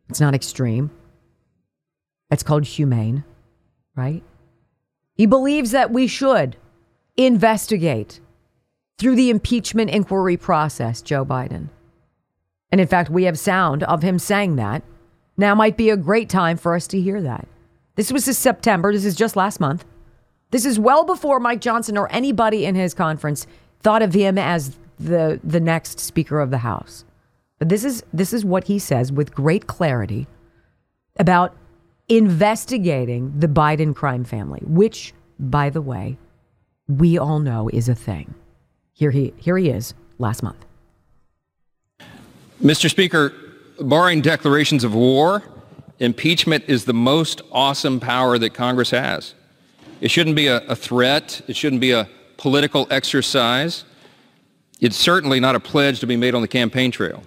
It's 0.09 0.19
not 0.19 0.35
extreme. 0.35 0.91
It's 2.29 2.43
called 2.43 2.65
humane, 2.65 3.23
right? 3.95 4.23
He 5.13 5.25
believes 5.25 5.71
that 5.71 5.91
we 5.91 6.07
should 6.07 6.57
investigate 7.15 8.19
through 8.97 9.15
the 9.15 9.29
impeachment 9.29 9.89
inquiry 9.89 10.37
process, 10.37 11.01
Joe 11.01 11.25
Biden. 11.25 11.69
And 12.71 12.81
in 12.81 12.87
fact, 12.87 13.09
we 13.09 13.23
have 13.23 13.39
sound 13.39 13.83
of 13.83 14.01
him 14.01 14.19
saying 14.19 14.55
that. 14.55 14.83
Now 15.37 15.53
might 15.53 15.77
be 15.77 15.89
a 15.89 15.97
great 15.97 16.29
time 16.29 16.57
for 16.57 16.75
us 16.75 16.87
to 16.87 17.01
hear 17.01 17.21
that. 17.21 17.47
This 17.95 18.11
was 18.11 18.25
his 18.25 18.37
September. 18.37 18.91
This 18.91 19.05
is 19.05 19.15
just 19.15 19.35
last 19.35 19.59
month. 19.59 19.85
This 20.51 20.65
is 20.65 20.79
well 20.79 21.03
before 21.03 21.39
Mike 21.39 21.61
Johnson 21.61 21.97
or 21.97 22.11
anybody 22.11 22.65
in 22.65 22.75
his 22.75 22.93
conference 22.93 23.47
thought 23.81 24.01
of 24.01 24.13
him 24.13 24.37
as 24.37 24.77
the 24.99 25.39
the 25.43 25.59
next 25.59 25.99
Speaker 25.99 26.39
of 26.39 26.51
the 26.51 26.59
House. 26.59 27.03
But 27.59 27.69
this 27.69 27.83
is 27.83 28.03
this 28.13 28.33
is 28.33 28.45
what 28.45 28.65
he 28.65 28.79
says 28.79 29.11
with 29.11 29.33
great 29.33 29.67
clarity 29.67 30.27
about 31.17 31.55
investigating 32.07 33.33
the 33.39 33.47
Biden 33.47 33.95
crime 33.95 34.23
family, 34.23 34.61
which, 34.65 35.13
by 35.39 35.69
the 35.69 35.81
way, 35.81 36.17
we 36.87 37.17
all 37.17 37.39
know 37.39 37.69
is 37.69 37.89
a 37.89 37.95
thing. 37.95 38.33
Here 38.95 39.11
he 39.11 39.33
here 39.37 39.57
he 39.57 39.69
is 39.69 39.93
last 40.17 40.41
month. 40.41 40.65
Mr. 42.63 42.89
Speaker, 42.89 43.33
barring 43.81 44.21
declarations 44.21 44.85
of 44.85 44.95
war, 44.95 45.43
impeachment 45.99 46.63
is 46.67 46.85
the 46.85 46.93
most 46.93 47.41
awesome 47.51 47.99
power 47.99 48.37
that 48.37 48.53
Congress 48.53 48.91
has. 48.91 49.35
It 49.99 50.09
shouldn't 50.09 50.37
be 50.37 50.47
a, 50.47 50.57
a 50.67 50.75
threat. 50.75 51.41
It 51.47 51.57
shouldn't 51.57 51.81
be 51.81 51.91
a 51.91 52.07
political 52.37 52.87
exercise. 52.89 53.83
It's 54.79 54.95
certainly 54.95 55.41
not 55.41 55.55
a 55.55 55.59
pledge 55.59 55.99
to 55.99 56.07
be 56.07 56.15
made 56.15 56.33
on 56.33 56.41
the 56.41 56.47
campaign 56.47 56.91
trail. 56.91 57.21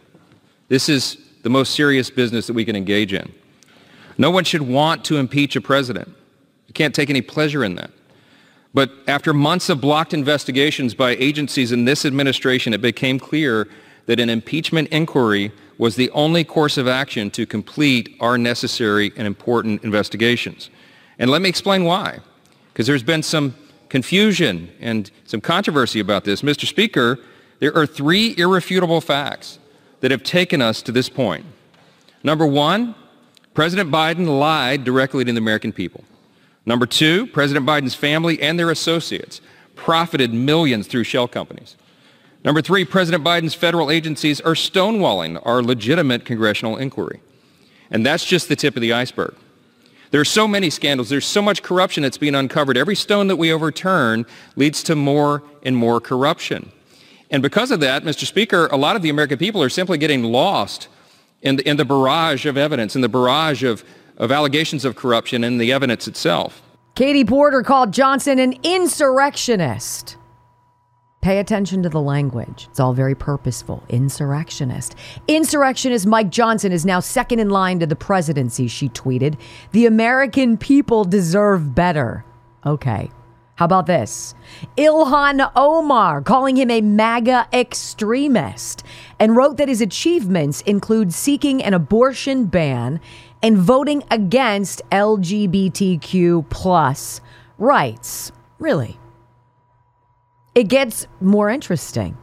This 0.68 0.88
is 0.88 1.18
the 1.42 1.50
most 1.50 1.74
serious 1.74 2.10
business 2.10 2.46
that 2.46 2.54
we 2.54 2.64
can 2.64 2.76
engage 2.76 3.12
in. 3.12 3.32
No 4.16 4.30
one 4.30 4.44
should 4.44 4.62
want 4.62 5.04
to 5.06 5.18
impeach 5.18 5.56
a 5.56 5.60
president. 5.60 6.08
You 6.66 6.74
can't 6.74 6.94
take 6.94 7.10
any 7.10 7.22
pleasure 7.22 7.62
in 7.62 7.74
that. 7.76 7.90
But 8.78 8.92
after 9.08 9.34
months 9.34 9.70
of 9.70 9.80
blocked 9.80 10.14
investigations 10.14 10.94
by 10.94 11.16
agencies 11.16 11.72
in 11.72 11.84
this 11.84 12.04
administration, 12.04 12.72
it 12.72 12.80
became 12.80 13.18
clear 13.18 13.66
that 14.06 14.20
an 14.20 14.30
impeachment 14.30 14.86
inquiry 14.90 15.50
was 15.78 15.96
the 15.96 16.08
only 16.10 16.44
course 16.44 16.78
of 16.78 16.86
action 16.86 17.28
to 17.32 17.44
complete 17.44 18.14
our 18.20 18.38
necessary 18.38 19.10
and 19.16 19.26
important 19.26 19.82
investigations. 19.82 20.70
And 21.18 21.28
let 21.28 21.42
me 21.42 21.48
explain 21.48 21.82
why. 21.86 22.20
Because 22.72 22.86
there's 22.86 23.02
been 23.02 23.24
some 23.24 23.56
confusion 23.88 24.70
and 24.78 25.10
some 25.24 25.40
controversy 25.40 25.98
about 25.98 26.22
this. 26.22 26.42
Mr. 26.42 26.64
Speaker, 26.64 27.18
there 27.58 27.76
are 27.76 27.84
three 27.84 28.32
irrefutable 28.38 29.00
facts 29.00 29.58
that 30.02 30.12
have 30.12 30.22
taken 30.22 30.62
us 30.62 30.82
to 30.82 30.92
this 30.92 31.08
point. 31.08 31.44
Number 32.22 32.46
one, 32.46 32.94
President 33.54 33.90
Biden 33.90 34.38
lied 34.38 34.84
directly 34.84 35.24
to 35.24 35.32
the 35.32 35.38
American 35.38 35.72
people. 35.72 36.04
Number 36.68 36.84
two, 36.84 37.26
President 37.28 37.64
Biden's 37.64 37.94
family 37.94 38.42
and 38.42 38.58
their 38.58 38.70
associates 38.70 39.40
profited 39.74 40.34
millions 40.34 40.86
through 40.86 41.04
shell 41.04 41.26
companies. 41.26 41.76
Number 42.44 42.60
three, 42.60 42.84
President 42.84 43.24
Biden's 43.24 43.54
federal 43.54 43.90
agencies 43.90 44.38
are 44.42 44.52
stonewalling 44.52 45.40
our 45.46 45.62
legitimate 45.62 46.26
congressional 46.26 46.76
inquiry. 46.76 47.22
And 47.90 48.04
that's 48.04 48.22
just 48.22 48.50
the 48.50 48.54
tip 48.54 48.76
of 48.76 48.82
the 48.82 48.92
iceberg. 48.92 49.34
There 50.10 50.20
are 50.20 50.26
so 50.26 50.46
many 50.46 50.68
scandals. 50.68 51.08
There's 51.08 51.24
so 51.24 51.40
much 51.40 51.62
corruption 51.62 52.02
that's 52.02 52.18
being 52.18 52.34
uncovered. 52.34 52.76
Every 52.76 52.94
stone 52.94 53.28
that 53.28 53.36
we 53.36 53.50
overturn 53.50 54.26
leads 54.54 54.82
to 54.84 54.94
more 54.94 55.42
and 55.62 55.74
more 55.74 56.02
corruption. 56.02 56.70
And 57.30 57.42
because 57.42 57.70
of 57.70 57.80
that, 57.80 58.04
Mr. 58.04 58.26
Speaker, 58.26 58.66
a 58.66 58.76
lot 58.76 58.94
of 58.94 59.00
the 59.00 59.08
American 59.08 59.38
people 59.38 59.62
are 59.62 59.70
simply 59.70 59.96
getting 59.96 60.22
lost 60.22 60.88
in 61.40 61.56
the, 61.56 61.66
in 61.66 61.78
the 61.78 61.86
barrage 61.86 62.44
of 62.44 62.58
evidence, 62.58 62.94
in 62.94 63.00
the 63.00 63.08
barrage 63.08 63.62
of, 63.64 63.84
of 64.18 64.30
allegations 64.30 64.84
of 64.84 64.96
corruption 64.96 65.44
and 65.44 65.60
the 65.60 65.72
evidence 65.72 66.06
itself. 66.06 66.60
Katie 66.94 67.24
Porter 67.24 67.62
called 67.62 67.92
Johnson 67.92 68.38
an 68.38 68.54
insurrectionist. 68.62 70.16
Pay 71.20 71.38
attention 71.38 71.82
to 71.82 71.88
the 71.88 72.00
language. 72.00 72.68
It's 72.70 72.78
all 72.78 72.92
very 72.92 73.14
purposeful. 73.14 73.82
Insurrectionist. 73.88 74.94
Insurrectionist 75.26 76.06
Mike 76.06 76.30
Johnson 76.30 76.70
is 76.70 76.86
now 76.86 77.00
second 77.00 77.40
in 77.40 77.50
line 77.50 77.80
to 77.80 77.86
the 77.86 77.96
presidency, 77.96 78.68
she 78.68 78.88
tweeted. 78.88 79.36
The 79.72 79.86
American 79.86 80.56
people 80.56 81.04
deserve 81.04 81.74
better. 81.74 82.24
Okay. 82.64 83.10
How 83.56 83.64
about 83.64 83.86
this? 83.86 84.36
Ilhan 84.76 85.50
Omar 85.56 86.22
calling 86.22 86.56
him 86.56 86.70
a 86.70 86.80
MAGA 86.80 87.48
extremist 87.52 88.84
and 89.18 89.34
wrote 89.34 89.56
that 89.56 89.66
his 89.66 89.80
achievements 89.80 90.60
include 90.60 91.12
seeking 91.12 91.64
an 91.64 91.74
abortion 91.74 92.46
ban 92.46 93.00
and 93.42 93.56
voting 93.56 94.02
against 94.10 94.82
LGBTQ 94.90 96.48
plus 96.48 97.20
rights. 97.58 98.32
Really? 98.58 98.98
It 100.54 100.68
gets 100.68 101.06
more 101.20 101.50
interesting. 101.50 102.16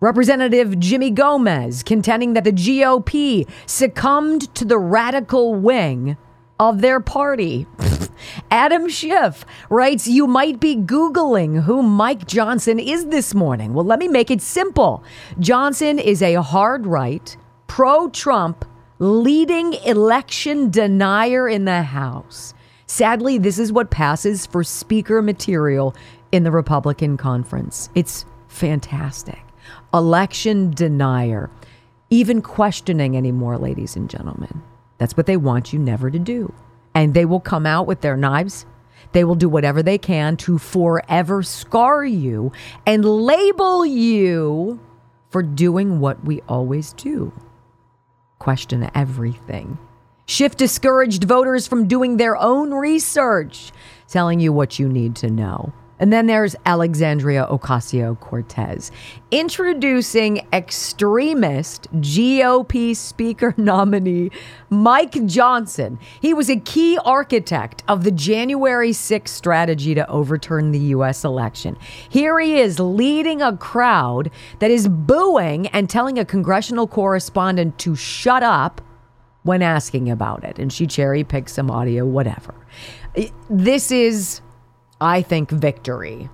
Representative 0.00 0.78
Jimmy 0.78 1.10
Gomez 1.10 1.82
contending 1.82 2.32
that 2.32 2.44
the 2.44 2.52
GOP 2.52 3.48
succumbed 3.66 4.54
to 4.54 4.64
the 4.64 4.78
radical 4.78 5.54
wing 5.54 6.16
of 6.58 6.80
their 6.80 7.00
party. 7.00 7.66
Adam 8.50 8.88
Schiff 8.88 9.44
writes, 9.68 10.06
You 10.06 10.26
might 10.26 10.60
be 10.60 10.76
Googling 10.76 11.62
who 11.62 11.82
Mike 11.82 12.26
Johnson 12.26 12.78
is 12.78 13.06
this 13.06 13.34
morning. 13.34 13.74
Well, 13.74 13.84
let 13.84 13.98
me 13.98 14.08
make 14.08 14.30
it 14.30 14.40
simple. 14.40 15.02
Johnson 15.38 15.98
is 15.98 16.22
a 16.22 16.40
hard 16.40 16.86
right, 16.86 17.36
pro 17.66 18.08
Trump, 18.08 18.64
leading 19.00 19.72
election 19.84 20.70
denier 20.70 21.48
in 21.48 21.64
the 21.64 21.82
House. 21.82 22.54
Sadly, 22.86 23.38
this 23.38 23.58
is 23.58 23.72
what 23.72 23.90
passes 23.90 24.46
for 24.46 24.62
speaker 24.62 25.22
material 25.22 25.94
in 26.30 26.44
the 26.44 26.50
Republican 26.50 27.16
conference. 27.16 27.88
It's 27.94 28.24
fantastic. 28.48 29.40
Election 29.92 30.70
denier. 30.70 31.50
Even 32.10 32.42
questioning 32.42 33.16
anymore, 33.16 33.58
ladies 33.58 33.96
and 33.96 34.08
gentlemen. 34.08 34.62
That's 34.98 35.16
what 35.16 35.26
they 35.26 35.36
want 35.36 35.72
you 35.72 35.78
never 35.78 36.10
to 36.10 36.18
do 36.18 36.52
and 36.94 37.14
they 37.14 37.24
will 37.24 37.40
come 37.40 37.66
out 37.66 37.86
with 37.86 38.00
their 38.00 38.16
knives. 38.16 38.66
They 39.12 39.24
will 39.24 39.34
do 39.34 39.48
whatever 39.48 39.82
they 39.82 39.98
can 39.98 40.36
to 40.38 40.58
forever 40.58 41.42
scar 41.42 42.04
you 42.04 42.52
and 42.86 43.04
label 43.04 43.84
you 43.84 44.80
for 45.30 45.42
doing 45.42 46.00
what 46.00 46.24
we 46.24 46.42
always 46.42 46.92
do 46.92 47.32
question 48.40 48.90
everything. 48.96 49.78
Schiff 50.26 50.56
discouraged 50.56 51.24
voters 51.24 51.68
from 51.68 51.86
doing 51.86 52.16
their 52.16 52.36
own 52.36 52.72
research, 52.72 53.70
telling 54.08 54.40
you 54.40 54.52
what 54.52 54.80
you 54.80 54.88
need 54.88 55.14
to 55.16 55.30
know. 55.30 55.72
And 56.00 56.10
then 56.10 56.26
there's 56.26 56.56
Alexandria 56.64 57.46
Ocasio 57.50 58.18
Cortez 58.18 58.90
introducing 59.30 60.46
extremist 60.50 61.92
GOP 62.00 62.96
Speaker 62.96 63.54
nominee 63.58 64.30
Mike 64.70 65.26
Johnson. 65.26 65.98
He 66.20 66.32
was 66.32 66.48
a 66.48 66.56
key 66.56 66.98
architect 67.04 67.84
of 67.86 68.02
the 68.02 68.10
January 68.10 68.90
6th 68.90 69.28
strategy 69.28 69.94
to 69.94 70.08
overturn 70.08 70.72
the 70.72 70.78
U.S. 70.78 71.22
election. 71.22 71.76
Here 72.08 72.40
he 72.40 72.58
is 72.58 72.80
leading 72.80 73.42
a 73.42 73.56
crowd 73.56 74.30
that 74.58 74.70
is 74.70 74.88
booing 74.88 75.66
and 75.68 75.88
telling 75.88 76.18
a 76.18 76.24
congressional 76.24 76.86
correspondent 76.86 77.78
to 77.80 77.94
shut 77.94 78.42
up 78.42 78.80
when 79.42 79.60
asking 79.60 80.10
about 80.10 80.44
it. 80.44 80.58
And 80.58 80.72
she 80.72 80.86
cherry 80.86 81.24
picks 81.24 81.52
some 81.52 81.70
audio, 81.70 82.06
whatever. 82.06 82.54
This 83.50 83.90
is 83.90 84.40
I 85.00 85.22
think, 85.22 85.50
victory. 85.50 86.28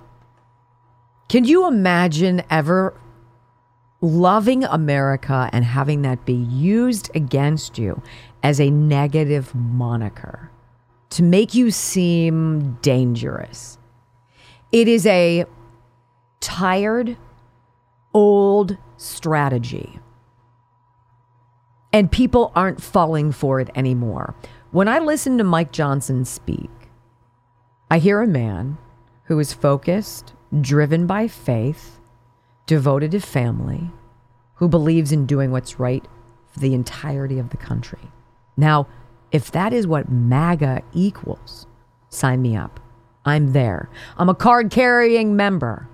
Can 1.29 1.45
you 1.45 1.67
imagine 1.67 2.43
ever 2.49 2.99
loving 4.01 4.63
America 4.63 5.49
and 5.51 5.65
having 5.65 6.01
that 6.03 6.25
be 6.25 6.33
used 6.33 7.09
against 7.15 7.77
you 7.77 8.01
as 8.43 8.59
a 8.59 8.69
negative 8.69 9.53
moniker 9.55 10.51
to 11.09 11.23
make 11.23 11.53
you 11.53 11.71
seem 11.71 12.77
dangerous? 12.81 13.77
It 14.71 14.87
is 14.87 15.05
a 15.05 15.45
tired, 16.39 17.17
old 18.13 18.77
strategy. 18.97 19.99
And 21.93 22.11
people 22.11 22.51
aren't 22.55 22.81
falling 22.81 23.31
for 23.31 23.59
it 23.59 23.69
anymore. 23.75 24.35
When 24.71 24.87
I 24.87 24.99
listen 24.99 25.37
to 25.37 25.43
Mike 25.43 25.71
Johnson 25.71 26.25
speak, 26.25 26.69
I 27.89 27.99
hear 27.99 28.21
a 28.21 28.27
man 28.27 28.77
who 29.23 29.39
is 29.39 29.53
focused, 29.53 30.33
driven 30.59 31.07
by 31.07 31.29
faith, 31.29 31.99
devoted 32.65 33.11
to 33.11 33.21
family, 33.21 33.91
who 34.55 34.67
believes 34.67 35.13
in 35.13 35.25
doing 35.25 35.51
what's 35.51 35.79
right 35.79 36.05
for 36.47 36.59
the 36.59 36.73
entirety 36.73 37.39
of 37.39 37.49
the 37.51 37.57
country. 37.57 38.11
Now, 38.57 38.87
if 39.31 39.51
that 39.51 39.71
is 39.71 39.87
what 39.87 40.11
MAGA 40.11 40.81
equals, 40.91 41.65
sign 42.09 42.41
me 42.41 42.57
up. 42.57 42.81
I'm 43.23 43.53
there. 43.53 43.89
I'm 44.17 44.27
a 44.27 44.35
card 44.35 44.69
carrying 44.69 45.37
member. 45.37 45.87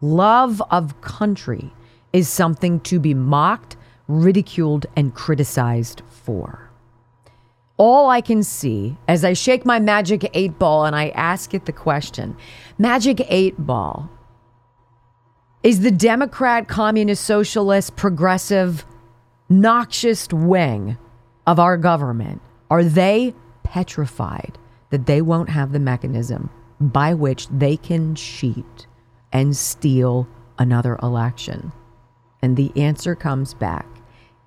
Love 0.00 0.60
of 0.72 1.00
country 1.02 1.72
is 2.12 2.28
something 2.28 2.80
to 2.80 2.98
be 2.98 3.14
mocked, 3.14 3.76
ridiculed, 4.08 4.86
and 4.96 5.14
criticized 5.14 6.02
for 6.08 6.65
all 7.76 8.08
I 8.08 8.20
can 8.20 8.42
see 8.42 8.96
as 9.06 9.24
I 9.24 9.32
shake 9.34 9.66
my 9.66 9.78
magic 9.78 10.30
eight 10.34 10.58
ball 10.58 10.86
and 10.86 10.96
I 10.96 11.10
ask 11.10 11.54
it 11.54 11.66
the 11.66 11.72
question 11.72 12.36
Magic 12.78 13.20
eight 13.28 13.54
ball, 13.58 14.10
is 15.62 15.80
the 15.80 15.90
Democrat, 15.90 16.68
Communist, 16.68 17.24
Socialist, 17.24 17.96
Progressive, 17.96 18.86
noxious 19.48 20.28
wing 20.28 20.96
of 21.46 21.58
our 21.58 21.76
government, 21.76 22.40
are 22.70 22.84
they 22.84 23.34
petrified 23.62 24.58
that 24.90 25.06
they 25.06 25.20
won't 25.22 25.48
have 25.48 25.72
the 25.72 25.80
mechanism 25.80 26.50
by 26.80 27.14
which 27.14 27.48
they 27.48 27.76
can 27.76 28.14
cheat 28.14 28.86
and 29.32 29.56
steal 29.56 30.28
another 30.58 30.98
election? 31.02 31.72
And 32.42 32.56
the 32.56 32.72
answer 32.76 33.14
comes 33.14 33.54
back 33.54 33.86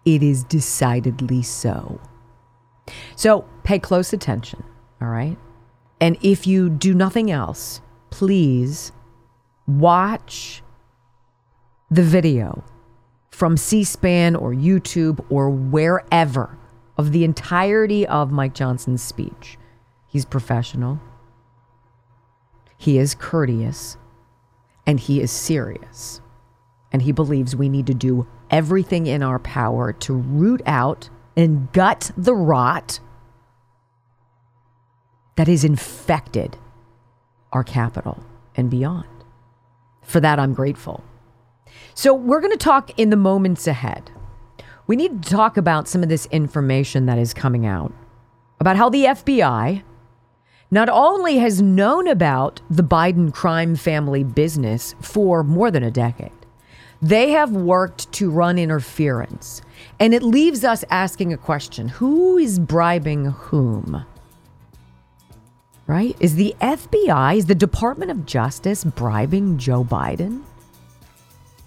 it 0.05 0.23
is 0.23 0.43
decidedly 0.45 1.43
so. 1.43 1.99
So 3.19 3.43
pay 3.65 3.79
close 3.79 4.13
attention, 4.13 4.63
all 5.01 5.09
right? 5.09 5.37
And 5.99 6.17
if 6.21 6.47
you 6.47 6.69
do 6.69 6.93
nothing 6.93 7.29
else, 7.29 7.81
please 8.11 8.93
watch 9.67 10.63
the 11.91 12.01
video 12.01 12.63
from 13.29 13.57
C 13.57 13.83
SPAN 13.83 14.37
or 14.37 14.53
YouTube 14.53 15.19
or 15.29 15.49
wherever 15.49 16.57
of 16.97 17.11
the 17.11 17.25
entirety 17.25 18.07
of 18.07 18.31
Mike 18.31 18.53
Johnson's 18.53 19.03
speech. 19.03 19.57
He's 20.07 20.23
professional, 20.23 21.01
he 22.77 22.97
is 22.97 23.15
courteous, 23.15 23.97
and 24.87 24.97
he 24.97 25.19
is 25.19 25.29
serious. 25.29 26.21
And 26.93 27.01
he 27.01 27.11
believes 27.11 27.53
we 27.53 27.67
need 27.67 27.87
to 27.87 27.93
do 27.93 28.27
everything 28.49 29.07
in 29.07 29.23
our 29.23 29.39
power 29.39 29.91
to 29.91 30.13
root 30.13 30.61
out 30.65 31.09
and 31.35 31.69
gut 31.73 32.11
the 32.15 32.33
rot 32.33 33.01
that 35.39 35.47
has 35.47 35.63
infected 35.63 36.57
our 37.53 37.63
capital 37.63 38.21
and 38.57 38.69
beyond. 38.69 39.07
For 40.01 40.19
that, 40.19 40.37
I'm 40.37 40.53
grateful. 40.53 41.01
So, 41.93 42.13
we're 42.13 42.41
going 42.41 42.51
to 42.51 42.57
talk 42.57 42.91
in 42.99 43.09
the 43.09 43.15
moments 43.15 43.65
ahead. 43.65 44.11
We 44.85 44.97
need 44.97 45.23
to 45.23 45.29
talk 45.29 45.55
about 45.55 45.87
some 45.87 46.03
of 46.03 46.09
this 46.09 46.25
information 46.25 47.05
that 47.05 47.17
is 47.17 47.33
coming 47.33 47.65
out 47.65 47.93
about 48.59 48.75
how 48.75 48.89
the 48.89 49.05
FBI 49.05 49.81
not 50.71 50.89
only 50.89 51.37
has 51.37 51.61
known 51.61 52.09
about 52.09 52.59
the 52.69 52.83
Biden 52.83 53.33
crime 53.33 53.77
family 53.77 54.25
business 54.25 54.93
for 54.99 55.41
more 55.41 55.71
than 55.71 55.83
a 55.83 55.91
decade, 55.91 56.33
they 57.01 57.29
have 57.29 57.53
worked 57.53 58.11
to 58.11 58.29
run 58.29 58.59
interference. 58.59 59.61
And 60.01 60.13
it 60.13 60.21
leaves 60.21 60.65
us 60.65 60.83
asking 60.89 61.31
a 61.31 61.37
question 61.37 61.87
who 61.87 62.37
is 62.37 62.59
bribing 62.59 63.27
whom? 63.27 64.05
Right? 65.89 66.15
Is 66.19 66.35
the 66.35 66.55
FBI, 66.61 67.37
is 67.37 67.47
the 67.47 67.55
Department 67.55 68.11
of 68.11 68.23
Justice 68.27 68.83
bribing 68.83 69.57
Joe 69.57 69.83
Biden? 69.83 70.43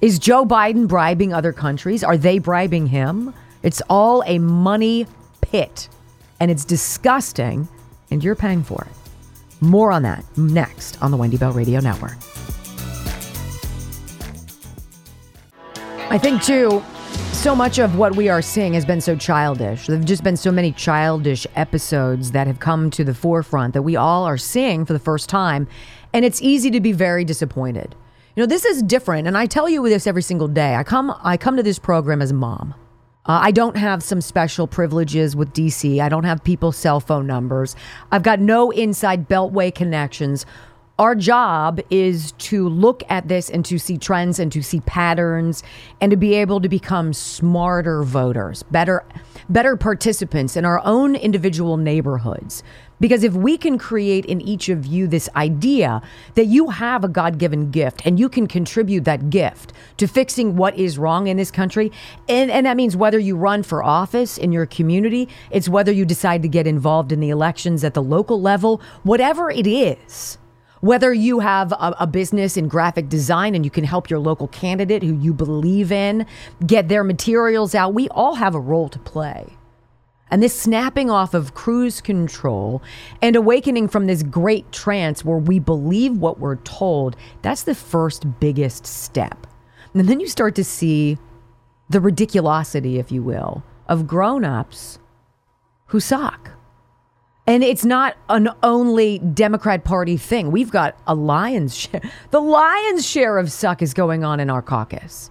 Is 0.00 0.20
Joe 0.20 0.46
Biden 0.46 0.86
bribing 0.86 1.32
other 1.32 1.52
countries? 1.52 2.04
Are 2.04 2.16
they 2.16 2.38
bribing 2.38 2.86
him? 2.86 3.34
It's 3.64 3.82
all 3.90 4.22
a 4.24 4.38
money 4.38 5.08
pit 5.40 5.88
and 6.38 6.52
it's 6.52 6.64
disgusting 6.64 7.66
and 8.12 8.22
you're 8.22 8.36
paying 8.36 8.62
for 8.62 8.86
it. 8.88 8.96
More 9.60 9.90
on 9.90 10.04
that 10.04 10.24
next 10.38 11.02
on 11.02 11.10
the 11.10 11.16
Wendy 11.16 11.36
Bell 11.36 11.50
Radio 11.50 11.80
Network. 11.80 12.16
I 16.12 16.18
think, 16.18 16.44
too, 16.44 16.80
so 17.42 17.56
much 17.56 17.80
of 17.80 17.98
what 17.98 18.14
we 18.14 18.28
are 18.28 18.40
seeing 18.40 18.72
has 18.72 18.84
been 18.84 19.00
so 19.00 19.16
childish. 19.16 19.88
There 19.88 19.96
have 19.96 20.04
just 20.04 20.22
been 20.22 20.36
so 20.36 20.52
many 20.52 20.70
childish 20.70 21.44
episodes 21.56 22.30
that 22.30 22.46
have 22.46 22.60
come 22.60 22.88
to 22.90 23.02
the 23.02 23.14
forefront 23.14 23.74
that 23.74 23.82
we 23.82 23.96
all 23.96 24.22
are 24.22 24.38
seeing 24.38 24.84
for 24.84 24.92
the 24.92 25.00
first 25.00 25.28
time. 25.28 25.66
And 26.12 26.24
it's 26.24 26.40
easy 26.40 26.70
to 26.70 26.80
be 26.80 26.92
very 26.92 27.24
disappointed. 27.24 27.96
You 28.36 28.44
know, 28.44 28.46
this 28.46 28.64
is 28.64 28.80
different. 28.84 29.26
And 29.26 29.36
I 29.36 29.46
tell 29.46 29.68
you 29.68 29.82
this 29.88 30.06
every 30.06 30.22
single 30.22 30.46
day. 30.46 30.76
I 30.76 30.84
come, 30.84 31.12
I 31.24 31.36
come 31.36 31.56
to 31.56 31.64
this 31.64 31.80
program 31.80 32.22
as 32.22 32.30
a 32.30 32.34
mom. 32.34 32.74
Uh, 33.26 33.40
I 33.42 33.50
don't 33.50 33.76
have 33.76 34.04
some 34.04 34.20
special 34.20 34.68
privileges 34.68 35.34
with 35.34 35.52
DC. 35.52 35.98
I 35.98 36.08
don't 36.08 36.22
have 36.22 36.44
people's 36.44 36.76
cell 36.76 37.00
phone 37.00 37.26
numbers. 37.26 37.74
I've 38.12 38.22
got 38.22 38.38
no 38.38 38.70
inside 38.70 39.28
beltway 39.28 39.74
connections 39.74 40.46
our 40.98 41.14
job 41.14 41.80
is 41.90 42.32
to 42.32 42.68
look 42.68 43.02
at 43.08 43.26
this 43.26 43.48
and 43.48 43.64
to 43.64 43.78
see 43.78 43.96
trends 43.96 44.38
and 44.38 44.52
to 44.52 44.62
see 44.62 44.80
patterns 44.80 45.62
and 46.00 46.10
to 46.10 46.16
be 46.16 46.34
able 46.34 46.60
to 46.60 46.68
become 46.68 47.12
smarter 47.12 48.02
voters, 48.02 48.62
better 48.64 49.04
better 49.48 49.76
participants 49.76 50.56
in 50.56 50.64
our 50.64 50.80
own 50.84 51.16
individual 51.16 51.76
neighborhoods. 51.76 52.62
Because 53.00 53.24
if 53.24 53.32
we 53.32 53.58
can 53.58 53.78
create 53.78 54.24
in 54.26 54.40
each 54.40 54.68
of 54.68 54.86
you 54.86 55.08
this 55.08 55.28
idea 55.34 56.00
that 56.34 56.44
you 56.44 56.68
have 56.68 57.02
a 57.02 57.08
God 57.08 57.36
given 57.38 57.72
gift 57.72 58.02
and 58.06 58.20
you 58.20 58.28
can 58.28 58.46
contribute 58.46 59.04
that 59.04 59.28
gift 59.28 59.72
to 59.96 60.06
fixing 60.06 60.56
what 60.56 60.78
is 60.78 60.98
wrong 60.98 61.26
in 61.26 61.36
this 61.36 61.50
country, 61.50 61.90
and, 62.28 62.48
and 62.48 62.64
that 62.64 62.76
means 62.76 62.96
whether 62.96 63.18
you 63.18 63.36
run 63.36 63.64
for 63.64 63.82
office 63.82 64.38
in 64.38 64.52
your 64.52 64.66
community, 64.66 65.28
it's 65.50 65.68
whether 65.68 65.90
you 65.90 66.04
decide 66.04 66.42
to 66.42 66.48
get 66.48 66.66
involved 66.66 67.10
in 67.10 67.18
the 67.18 67.30
elections 67.30 67.82
at 67.82 67.94
the 67.94 68.02
local 68.02 68.40
level, 68.40 68.80
whatever 69.02 69.50
it 69.50 69.66
is 69.66 70.38
whether 70.82 71.14
you 71.14 71.38
have 71.38 71.70
a, 71.70 71.94
a, 72.00 72.06
business 72.08 72.56
in 72.56 72.66
graphic 72.66 73.08
design 73.08 73.54
and 73.54 73.64
you 73.64 73.70
can 73.70 73.84
help 73.84 74.10
your 74.10 74.18
local 74.18 74.48
candidate 74.48 75.04
who 75.04 75.14
you 75.14 75.32
believe 75.32 75.92
in 75.92 76.26
get 76.66 76.88
their 76.88 77.04
materials 77.04 77.72
out, 77.72 77.94
we 77.94 78.08
all 78.08 78.34
have 78.34 78.56
a 78.56 78.60
role 78.60 78.88
to 78.88 78.98
play. 78.98 79.46
And 80.28 80.42
this 80.42 80.58
snapping 80.58 81.08
off 81.08 81.34
of 81.34 81.54
cruise 81.54 82.00
control 82.00 82.82
and 83.20 83.36
awakening 83.36 83.88
from 83.88 84.06
this 84.06 84.24
great 84.24 84.72
trance 84.72 85.24
where 85.24 85.38
we 85.38 85.60
believe 85.60 86.16
what 86.16 86.40
we're 86.40 86.56
told, 86.56 87.16
that's 87.42 87.62
the 87.62 87.76
first 87.76 88.40
biggest 88.40 88.84
step. 88.84 89.46
And 89.94 90.08
then 90.08 90.18
you 90.18 90.26
start 90.26 90.56
to 90.56 90.64
see 90.64 91.16
the 91.90 92.00
ridiculosity, 92.00 92.98
if 92.98 93.12
you 93.12 93.22
will, 93.22 93.62
of 93.86 94.08
grown 94.08 94.44
ups 94.44 94.98
who 95.86 96.00
suck 96.00 96.50
and 97.46 97.64
it's 97.64 97.84
not 97.84 98.16
an 98.28 98.50
only 98.62 99.18
Democrat 99.18 99.84
Party 99.84 100.16
thing. 100.16 100.52
We've 100.52 100.70
got 100.70 100.96
a 101.06 101.14
lion's 101.14 101.76
share. 101.76 102.00
The 102.30 102.40
lion's 102.40 103.06
share 103.06 103.38
of 103.38 103.50
suck 103.50 103.82
is 103.82 103.94
going 103.94 104.24
on 104.24 104.38
in 104.38 104.48
our 104.48 104.62
caucus. 104.62 105.30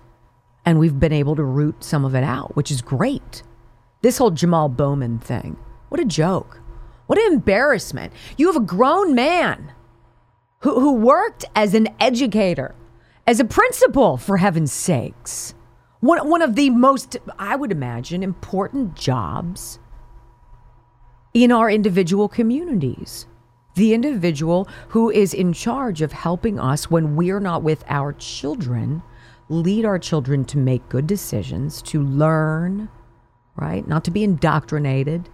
And 0.66 0.78
we've 0.78 1.00
been 1.00 1.14
able 1.14 1.36
to 1.38 1.44
root 1.44 1.84
some 1.84 2.06
of 2.06 2.14
it 2.14 2.24
out, 2.24 2.56
which 2.56 2.70
is 2.70 2.82
great. 2.82 3.44
This 4.02 4.18
whole 4.18 4.32
Jamal 4.32 4.70
Bowman 4.70 5.20
thing. 5.20 5.58
What 5.90 6.02
a 6.02 6.06
joke. 6.06 6.62
What 7.08 7.18
an 7.18 7.34
embarrassment. 7.34 8.14
You 8.38 8.48
have 8.48 8.56
a 8.56 8.66
grown 8.66 9.16
man 9.16 9.72
who, 10.60 10.80
who 10.80 10.94
worked 10.94 11.46
as 11.56 11.74
an 11.74 11.90
educator, 12.00 12.76
as 13.26 13.40
a 13.40 13.46
principal, 13.46 14.18
for 14.18 14.38
heaven's 14.38 14.72
sakes. 14.72 15.54
One, 16.02 16.30
one 16.30 16.42
of 16.42 16.56
the 16.56 16.70
most, 16.70 17.18
I 17.40 17.56
would 17.56 17.72
imagine, 17.72 18.22
important 18.22 18.96
jobs 18.96 19.80
in 21.34 21.52
our 21.52 21.70
individual 21.70 22.28
communities. 22.28 23.26
The 23.76 23.94
individual 23.94 24.68
who 24.90 25.10
is 25.10 25.34
in 25.34 25.54
charge 25.54 26.02
of 26.02 26.12
helping 26.12 26.60
us 26.60 26.92
when 26.92 27.16
we're 27.16 27.40
not 27.40 27.64
with 27.64 27.84
our 27.88 28.14
children, 28.14 29.02
lead 29.48 29.86
our 29.86 30.00
children 30.00 30.44
to 30.46 30.58
make 30.58 30.90
good 30.90 31.08
decisions, 31.08 31.82
to 31.84 32.04
learn, 32.04 32.90
right? 33.56 33.88
Not 33.88 34.04
to 34.06 34.12
be 34.12 34.24
indoctrinated, 34.24 35.30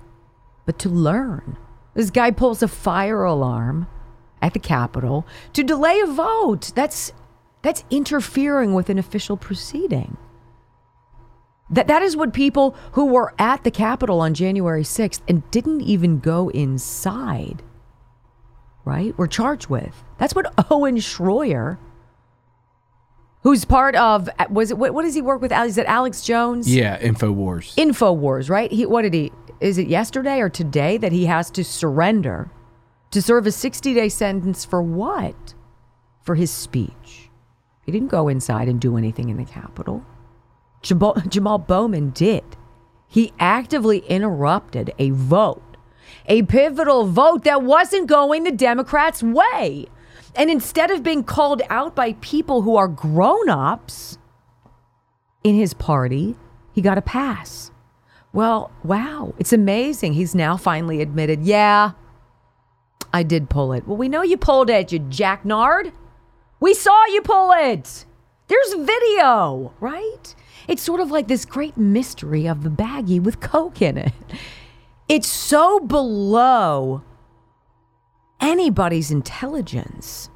but 0.65 0.77
to 0.79 0.89
learn. 0.89 1.57
This 1.95 2.11
guy 2.11 2.29
pulls 2.29 2.61
a 2.61 2.67
fire 2.67 3.23
alarm 3.23 3.87
at 4.39 4.53
the 4.53 4.59
Capitol 4.59 5.25
to 5.53 5.63
delay 5.63 5.99
a 5.99 6.05
vote. 6.05 6.71
That's 6.75 7.11
that's 7.63 7.83
interfering 7.89 8.75
with 8.75 8.89
an 8.89 8.99
official 8.99 9.35
proceeding. 9.35 10.15
That 11.69 11.87
that 11.87 12.01
is 12.01 12.15
what 12.15 12.33
people 12.33 12.75
who 12.93 13.05
were 13.05 13.33
at 13.37 13.63
the 13.63 13.71
Capitol 13.71 14.21
on 14.21 14.33
January 14.33 14.83
6th 14.83 15.21
and 15.27 15.49
didn't 15.51 15.81
even 15.81 16.19
go 16.19 16.49
inside, 16.49 17.61
right? 18.85 19.17
Were 19.17 19.27
charged 19.27 19.67
with. 19.67 20.03
That's 20.17 20.33
what 20.33 20.53
Owen 20.71 20.97
Schroyer, 20.97 21.77
who's 23.43 23.65
part 23.65 23.95
of 23.95 24.29
was 24.49 24.71
it 24.71 24.77
what, 24.77 24.93
what 24.93 25.03
does 25.03 25.13
he 25.15 25.21
work 25.21 25.41
with? 25.41 25.51
Is 25.51 25.77
it 25.77 25.85
Alex 25.87 26.21
Jones? 26.21 26.73
Yeah, 26.73 26.97
Infowars. 26.99 27.75
Infowars, 27.75 28.49
right? 28.49 28.71
He 28.71 28.85
what 28.85 29.01
did 29.01 29.13
he 29.13 29.31
is 29.59 29.77
it 29.77 29.87
yesterday 29.87 30.39
or 30.39 30.49
today 30.49 30.97
that 30.97 31.11
he 31.11 31.25
has 31.25 31.49
to 31.51 31.63
surrender 31.63 32.49
to 33.11 33.21
serve 33.21 33.47
a 33.47 33.51
60 33.51 33.93
day 33.93 34.09
sentence 34.09 34.63
for 34.63 34.81
what? 34.81 35.53
For 36.21 36.35
his 36.35 36.51
speech. 36.51 37.29
He 37.85 37.91
didn't 37.91 38.09
go 38.09 38.27
inside 38.27 38.67
and 38.67 38.79
do 38.79 38.97
anything 38.97 39.29
in 39.29 39.37
the 39.37 39.45
Capitol. 39.45 40.05
Jamal, 40.87 41.57
Bowman 41.57 42.11
did. 42.11 42.43
He 43.07 43.33
actively 43.39 43.99
interrupted 43.99 44.93
a 44.99 45.11
vote, 45.11 45.77
a 46.27 46.43
pivotal 46.43 47.05
vote 47.05 47.43
that 47.43 47.63
wasn't 47.63 48.07
going 48.07 48.43
the 48.43 48.51
Democrats' 48.51 49.23
way. 49.23 49.87
And 50.35 50.49
instead 50.49 50.91
of 50.91 51.03
being 51.03 51.23
called 51.23 51.61
out 51.69 51.95
by 51.95 52.13
people 52.13 52.61
who 52.61 52.75
are 52.75 52.87
grown 52.87 53.49
ups 53.49 54.17
in 55.43 55.55
his 55.55 55.73
party, 55.73 56.35
he 56.73 56.81
got 56.81 56.97
a 56.97 57.01
pass. 57.01 57.71
Well, 58.33 58.71
wow, 58.83 59.33
it's 59.39 59.53
amazing. 59.53 60.13
He's 60.13 60.35
now 60.35 60.57
finally 60.57 61.01
admitted, 61.01 61.43
yeah, 61.43 61.91
I 63.11 63.23
did 63.23 63.49
pull 63.49 63.73
it. 63.73 63.87
Well, 63.87 63.97
we 63.97 64.09
know 64.09 64.21
you 64.21 64.37
pulled 64.37 64.69
it, 64.69 64.91
you 64.91 64.99
jacknard. 64.99 65.91
We 66.59 66.73
saw 66.73 67.05
you 67.07 67.21
pull 67.21 67.51
it. 67.53 68.05
There's 68.47 68.73
video, 68.73 69.73
right? 69.79 70.35
It's 70.67 70.83
sort 70.83 70.99
of 70.99 71.11
like 71.11 71.27
this 71.27 71.45
great 71.45 71.77
mystery 71.77 72.47
of 72.47 72.63
the 72.63 72.69
baggie 72.69 73.21
with 73.21 73.39
Coke 73.39 73.81
in 73.81 73.97
it. 73.97 74.13
It's 75.07 75.27
so 75.27 75.79
below 75.79 77.01
anybody's 78.41 79.09
intelligence. 79.09 80.29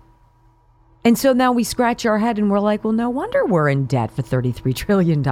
And 1.03 1.17
so 1.17 1.33
now 1.33 1.51
we 1.51 1.63
scratch 1.63 2.05
our 2.05 2.19
head 2.19 2.37
and 2.37 2.51
we're 2.51 2.59
like, 2.59 2.83
well, 2.83 2.93
no 2.93 3.09
wonder 3.09 3.43
we're 3.43 3.69
in 3.69 3.85
debt 3.85 4.11
for 4.11 4.21
$33 4.21 4.75
trillion. 4.75 5.23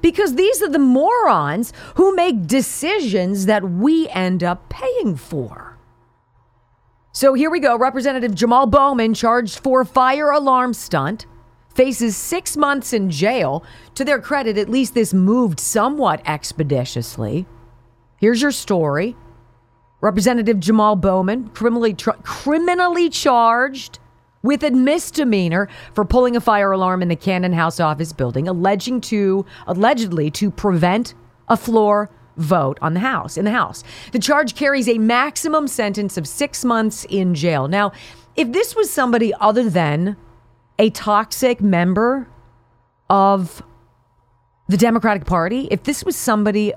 Because 0.00 0.36
these 0.36 0.62
are 0.62 0.68
the 0.68 0.78
morons 0.78 1.72
who 1.96 2.14
make 2.14 2.46
decisions 2.46 3.46
that 3.46 3.68
we 3.68 4.08
end 4.10 4.44
up 4.44 4.68
paying 4.68 5.16
for. 5.16 5.76
So 7.12 7.34
here 7.34 7.50
we 7.50 7.60
go. 7.60 7.76
Representative 7.76 8.34
Jamal 8.34 8.66
Bowman, 8.66 9.14
charged 9.14 9.58
for 9.58 9.84
fire 9.84 10.30
alarm 10.30 10.74
stunt, 10.74 11.26
faces 11.74 12.16
six 12.16 12.56
months 12.56 12.92
in 12.92 13.10
jail. 13.10 13.64
To 13.96 14.04
their 14.04 14.20
credit, 14.20 14.58
at 14.58 14.68
least 14.68 14.94
this 14.94 15.12
moved 15.12 15.60
somewhat 15.60 16.22
expeditiously. 16.26 17.46
Here's 18.18 18.42
your 18.42 18.52
story 18.52 19.16
Representative 20.00 20.60
Jamal 20.60 20.96
Bowman, 20.96 21.48
criminally, 21.48 21.94
tra- 21.94 22.18
criminally 22.22 23.08
charged 23.08 23.98
with 24.42 24.62
a 24.62 24.70
misdemeanor 24.70 25.68
for 25.94 26.04
pulling 26.04 26.36
a 26.36 26.40
fire 26.40 26.72
alarm 26.72 27.00
in 27.00 27.08
the 27.08 27.16
Cannon 27.16 27.54
House 27.54 27.80
office 27.80 28.12
building, 28.12 28.46
alleging 28.46 29.00
to 29.00 29.46
allegedly 29.66 30.30
to 30.32 30.50
prevent 30.50 31.14
a 31.48 31.56
floor 31.56 32.10
vote 32.36 32.78
on 32.82 32.92
the 32.92 33.00
house 33.00 33.38
in 33.38 33.46
the 33.46 33.50
house. 33.50 33.82
The 34.12 34.18
charge 34.18 34.54
carries 34.54 34.88
a 34.88 34.98
maximum 34.98 35.68
sentence 35.68 36.18
of 36.18 36.28
6 36.28 36.64
months 36.64 37.06
in 37.08 37.34
jail. 37.34 37.68
Now, 37.68 37.92
if 38.36 38.52
this 38.52 38.76
was 38.76 38.90
somebody 38.90 39.32
other 39.40 39.70
than 39.70 40.16
a 40.78 40.90
toxic 40.90 41.60
member 41.60 42.28
of 43.08 43.62
the 44.68 44.76
Democratic 44.76 45.24
Party, 45.24 45.68
if 45.70 45.82
this 45.84 46.04
was 46.04 46.16
somebody 46.16 46.72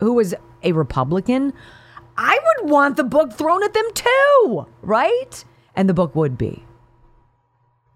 who 0.00 0.14
was 0.14 0.34
a 0.62 0.72
Republican, 0.72 1.52
I 2.16 2.38
would 2.44 2.70
want 2.70 2.96
the 2.96 3.04
book 3.04 3.32
thrown 3.32 3.62
at 3.64 3.72
them 3.72 3.88
too, 3.94 4.66
right? 4.82 5.44
And 5.74 5.88
the 5.88 5.94
book 5.94 6.14
would 6.14 6.36
be. 6.36 6.64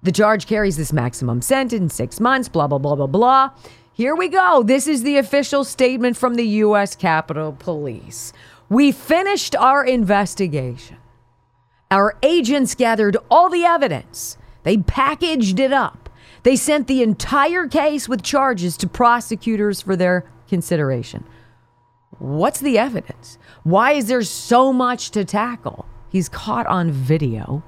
The 0.02 0.12
charge 0.12 0.46
carries 0.46 0.76
this 0.76 0.92
maximum 0.92 1.42
sentence, 1.42 1.94
six 1.94 2.20
months, 2.20 2.48
blah, 2.48 2.66
blah, 2.66 2.78
blah, 2.78 2.94
blah, 2.94 3.06
blah. 3.06 3.50
Here 3.92 4.14
we 4.14 4.28
go. 4.28 4.62
This 4.62 4.86
is 4.86 5.02
the 5.02 5.16
official 5.16 5.64
statement 5.64 6.16
from 6.16 6.34
the 6.34 6.46
U.S. 6.46 6.94
Capitol 6.94 7.56
Police. 7.58 8.32
We 8.68 8.92
finished 8.92 9.56
our 9.56 9.84
investigation. 9.84 10.98
Our 11.90 12.16
agents 12.22 12.74
gathered 12.74 13.16
all 13.30 13.48
the 13.48 13.64
evidence, 13.64 14.38
they 14.66 14.78
packaged 14.78 15.60
it 15.60 15.72
up. 15.72 16.10
They 16.42 16.56
sent 16.56 16.88
the 16.88 17.00
entire 17.00 17.68
case 17.68 18.08
with 18.08 18.24
charges 18.24 18.76
to 18.78 18.88
prosecutors 18.88 19.80
for 19.80 19.94
their 19.94 20.28
consideration. 20.48 21.24
What's 22.18 22.58
the 22.58 22.76
evidence? 22.76 23.38
Why 23.62 23.92
is 23.92 24.08
there 24.08 24.24
so 24.24 24.72
much 24.72 25.12
to 25.12 25.24
tackle? 25.24 25.86
He's 26.08 26.28
caught 26.28 26.66
on 26.66 26.90
video 26.90 27.62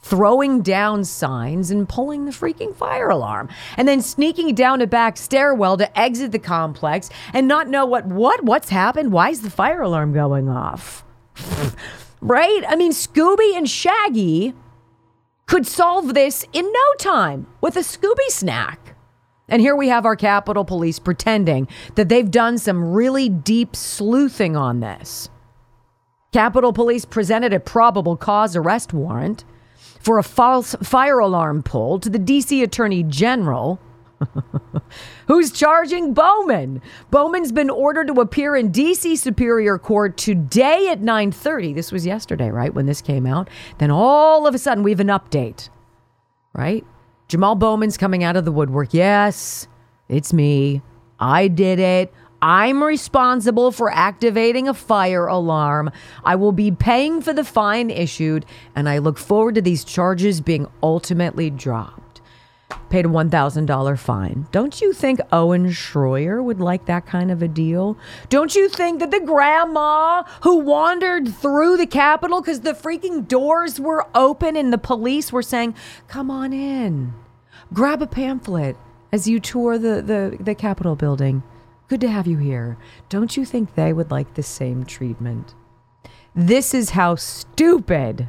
throwing 0.00 0.62
down 0.62 1.04
signs 1.04 1.70
and 1.70 1.86
pulling 1.86 2.24
the 2.24 2.30
freaking 2.30 2.74
fire 2.74 3.10
alarm 3.10 3.50
and 3.76 3.86
then 3.86 4.00
sneaking 4.00 4.54
down 4.54 4.80
a 4.80 4.86
back 4.86 5.18
stairwell 5.18 5.76
to 5.76 5.98
exit 5.98 6.32
the 6.32 6.38
complex 6.38 7.10
and 7.34 7.46
not 7.46 7.68
know 7.68 7.84
what 7.84 8.06
what 8.06 8.44
what's 8.44 8.68
happened 8.68 9.10
why 9.10 9.30
is 9.30 9.42
the 9.42 9.50
fire 9.50 9.82
alarm 9.82 10.12
going 10.12 10.48
off 10.48 11.04
right 12.20 12.62
i 12.68 12.76
mean 12.76 12.92
scooby 12.92 13.56
and 13.56 13.68
shaggy 13.68 14.54
could 15.46 15.66
solve 15.66 16.14
this 16.14 16.44
in 16.52 16.64
no 16.64 16.94
time 16.98 17.46
with 17.60 17.76
a 17.76 17.80
scooby 17.80 18.28
snack 18.28 18.94
and 19.48 19.62
here 19.62 19.76
we 19.76 19.88
have 19.88 20.04
our 20.04 20.16
capitol 20.16 20.64
police 20.64 20.98
pretending 20.98 21.68
that 21.94 22.08
they've 22.08 22.30
done 22.30 22.58
some 22.58 22.92
really 22.92 23.28
deep 23.28 23.76
sleuthing 23.76 24.56
on 24.56 24.80
this 24.80 25.28
capitol 26.32 26.72
police 26.72 27.04
presented 27.04 27.52
a 27.52 27.60
probable 27.60 28.16
cause 28.16 28.56
arrest 28.56 28.92
warrant 28.92 29.44
for 30.06 30.18
a 30.18 30.22
false 30.22 30.76
fire 30.82 31.18
alarm 31.18 31.62
pull 31.64 31.98
to 31.98 32.08
the 32.08 32.18
DC 32.18 32.62
Attorney 32.62 33.02
General. 33.02 33.80
who's 35.26 35.50
charging 35.50 36.14
Bowman? 36.14 36.82
Bowman's 37.10 37.52
been 37.52 37.70
ordered 37.70 38.08
to 38.08 38.20
appear 38.20 38.56
in 38.56 38.72
DC 38.72 39.18
Superior 39.18 39.78
Court 39.78 40.16
today 40.16 40.88
at 40.88 41.00
9:30. 41.00 41.74
This 41.74 41.92
was 41.92 42.06
yesterday, 42.06 42.50
right? 42.50 42.74
When 42.74 42.86
this 42.86 43.02
came 43.02 43.26
out. 43.26 43.48
Then 43.78 43.90
all 43.90 44.46
of 44.46 44.54
a 44.54 44.58
sudden 44.58 44.84
we 44.84 44.90
have 44.90 45.00
an 45.00 45.08
update. 45.08 45.68
Right? 46.52 46.84
Jamal 47.28 47.54
Bowman's 47.54 47.96
coming 47.96 48.24
out 48.24 48.36
of 48.36 48.44
the 48.44 48.52
woodwork. 48.52 48.94
Yes, 48.94 49.68
it's 50.08 50.32
me. 50.32 50.82
I 51.18 51.48
did 51.48 51.78
it. 51.78 52.12
I'm 52.40 52.84
responsible 52.84 53.72
for 53.72 53.90
activating 53.90 54.68
a 54.68 54.74
fire 54.74 55.26
alarm. 55.26 55.90
I 56.22 56.36
will 56.36 56.52
be 56.52 56.70
paying 56.70 57.22
for 57.22 57.32
the 57.32 57.44
fine 57.44 57.90
issued, 57.90 58.44
and 58.74 58.88
I 58.88 58.98
look 58.98 59.18
forward 59.18 59.54
to 59.56 59.62
these 59.62 59.84
charges 59.84 60.40
being 60.40 60.68
ultimately 60.82 61.50
dropped. 61.50 62.05
Paid 62.88 63.06
a 63.06 63.08
$1,000 63.08 63.98
fine. 63.98 64.46
Don't 64.50 64.80
you 64.80 64.92
think 64.92 65.20
Owen 65.30 65.66
Schroyer 65.68 66.42
would 66.42 66.60
like 66.60 66.86
that 66.86 67.06
kind 67.06 67.30
of 67.30 67.42
a 67.42 67.48
deal? 67.48 67.96
Don't 68.28 68.54
you 68.54 68.68
think 68.68 68.98
that 69.00 69.10
the 69.10 69.20
grandma 69.20 70.24
who 70.42 70.56
wandered 70.56 71.28
through 71.28 71.76
the 71.76 71.86
Capitol 71.86 72.40
because 72.40 72.60
the 72.60 72.72
freaking 72.72 73.26
doors 73.26 73.78
were 73.78 74.06
open 74.14 74.56
and 74.56 74.72
the 74.72 74.78
police 74.78 75.32
were 75.32 75.42
saying, 75.42 75.74
come 76.08 76.30
on 76.30 76.52
in, 76.52 77.14
grab 77.72 78.02
a 78.02 78.06
pamphlet 78.06 78.76
as 79.12 79.28
you 79.28 79.38
tour 79.38 79.78
the, 79.78 80.02
the, 80.02 80.36
the 80.40 80.54
Capitol 80.54 80.96
building? 80.96 81.42
Good 81.88 82.00
to 82.00 82.08
have 82.10 82.26
you 82.26 82.38
here. 82.38 82.78
Don't 83.08 83.36
you 83.36 83.44
think 83.44 83.74
they 83.74 83.92
would 83.92 84.10
like 84.10 84.34
the 84.34 84.42
same 84.42 84.84
treatment? 84.84 85.54
This 86.34 86.74
is 86.74 86.90
how 86.90 87.14
stupid 87.14 88.28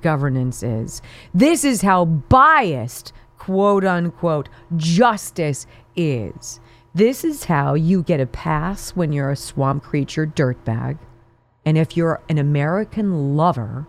governance 0.00 0.62
is. 0.62 1.02
This 1.32 1.64
is 1.64 1.82
how 1.82 2.04
biased, 2.04 3.12
quote 3.40 3.84
unquote, 3.84 4.48
justice 4.76 5.66
is. 5.96 6.60
This 6.94 7.24
is 7.24 7.44
how 7.44 7.74
you 7.74 8.02
get 8.02 8.20
a 8.20 8.26
pass 8.26 8.90
when 8.90 9.12
you're 9.12 9.30
a 9.30 9.36
swamp 9.36 9.82
creature 9.82 10.26
dirtbag. 10.26 10.98
And 11.64 11.78
if 11.78 11.96
you're 11.96 12.22
an 12.28 12.38
American 12.38 13.36
lover 13.36 13.86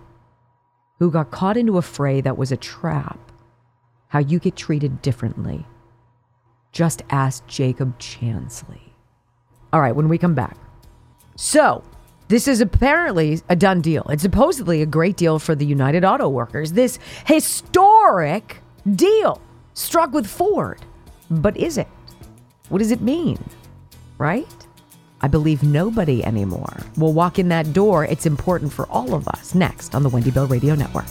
who 1.00 1.12
got 1.12 1.32
caught 1.32 1.58
into 1.58 1.78
a 1.78 1.82
fray 1.82 2.22
that 2.22 2.38
was 2.38 2.52
a 2.52 2.58
trap, 2.58 3.20
how 4.08 4.20
you 4.20 4.40
get 4.40 4.56
treated 4.56 5.02
differently. 5.02 5.66
Just 6.72 7.02
ask 7.10 7.46
Jacob 7.48 8.00
Chansley. 8.00 8.94
All 9.74 9.82
right, 9.82 9.96
when 9.96 10.10
we 10.10 10.18
come 10.18 10.36
back. 10.36 10.58
So, 11.36 11.84
this 12.30 12.48
is 12.48 12.62
apparently 12.62 13.42
a 13.50 13.56
done 13.58 13.82
deal. 13.82 14.06
It's 14.10 14.24
supposedly 14.24 14.82
a 14.82 14.86
great 14.86 15.18
deal 15.18 15.40
for 15.40 15.56
the 15.56 15.66
United 15.66 16.06
Auto 16.06 16.30
Workers. 16.30 16.74
This 16.74 17.00
historic 17.26 18.62
deal 18.96 19.42
struck 19.74 20.14
with 20.14 20.28
Ford. 20.28 20.82
But 21.30 21.58
is 21.58 21.78
it? 21.78 21.88
What 22.70 22.80
does 22.80 22.92
it 22.92 23.02
mean? 23.02 23.38
Right? 24.18 24.48
I 25.22 25.28
believe 25.28 25.62
nobody 25.62 26.24
anymore 26.26 26.78
will 26.98 27.14
walk 27.14 27.38
in 27.38 27.50
that 27.50 27.74
door. 27.74 28.06
It's 28.06 28.26
important 28.26 28.74
for 28.74 28.88
all 28.88 29.14
of 29.14 29.28
us. 29.28 29.54
Next 29.54 29.94
on 29.94 30.04
the 30.04 30.10
Wendy 30.10 30.32
Bell 30.32 30.48
Radio 30.48 30.76
Network. 30.76 31.06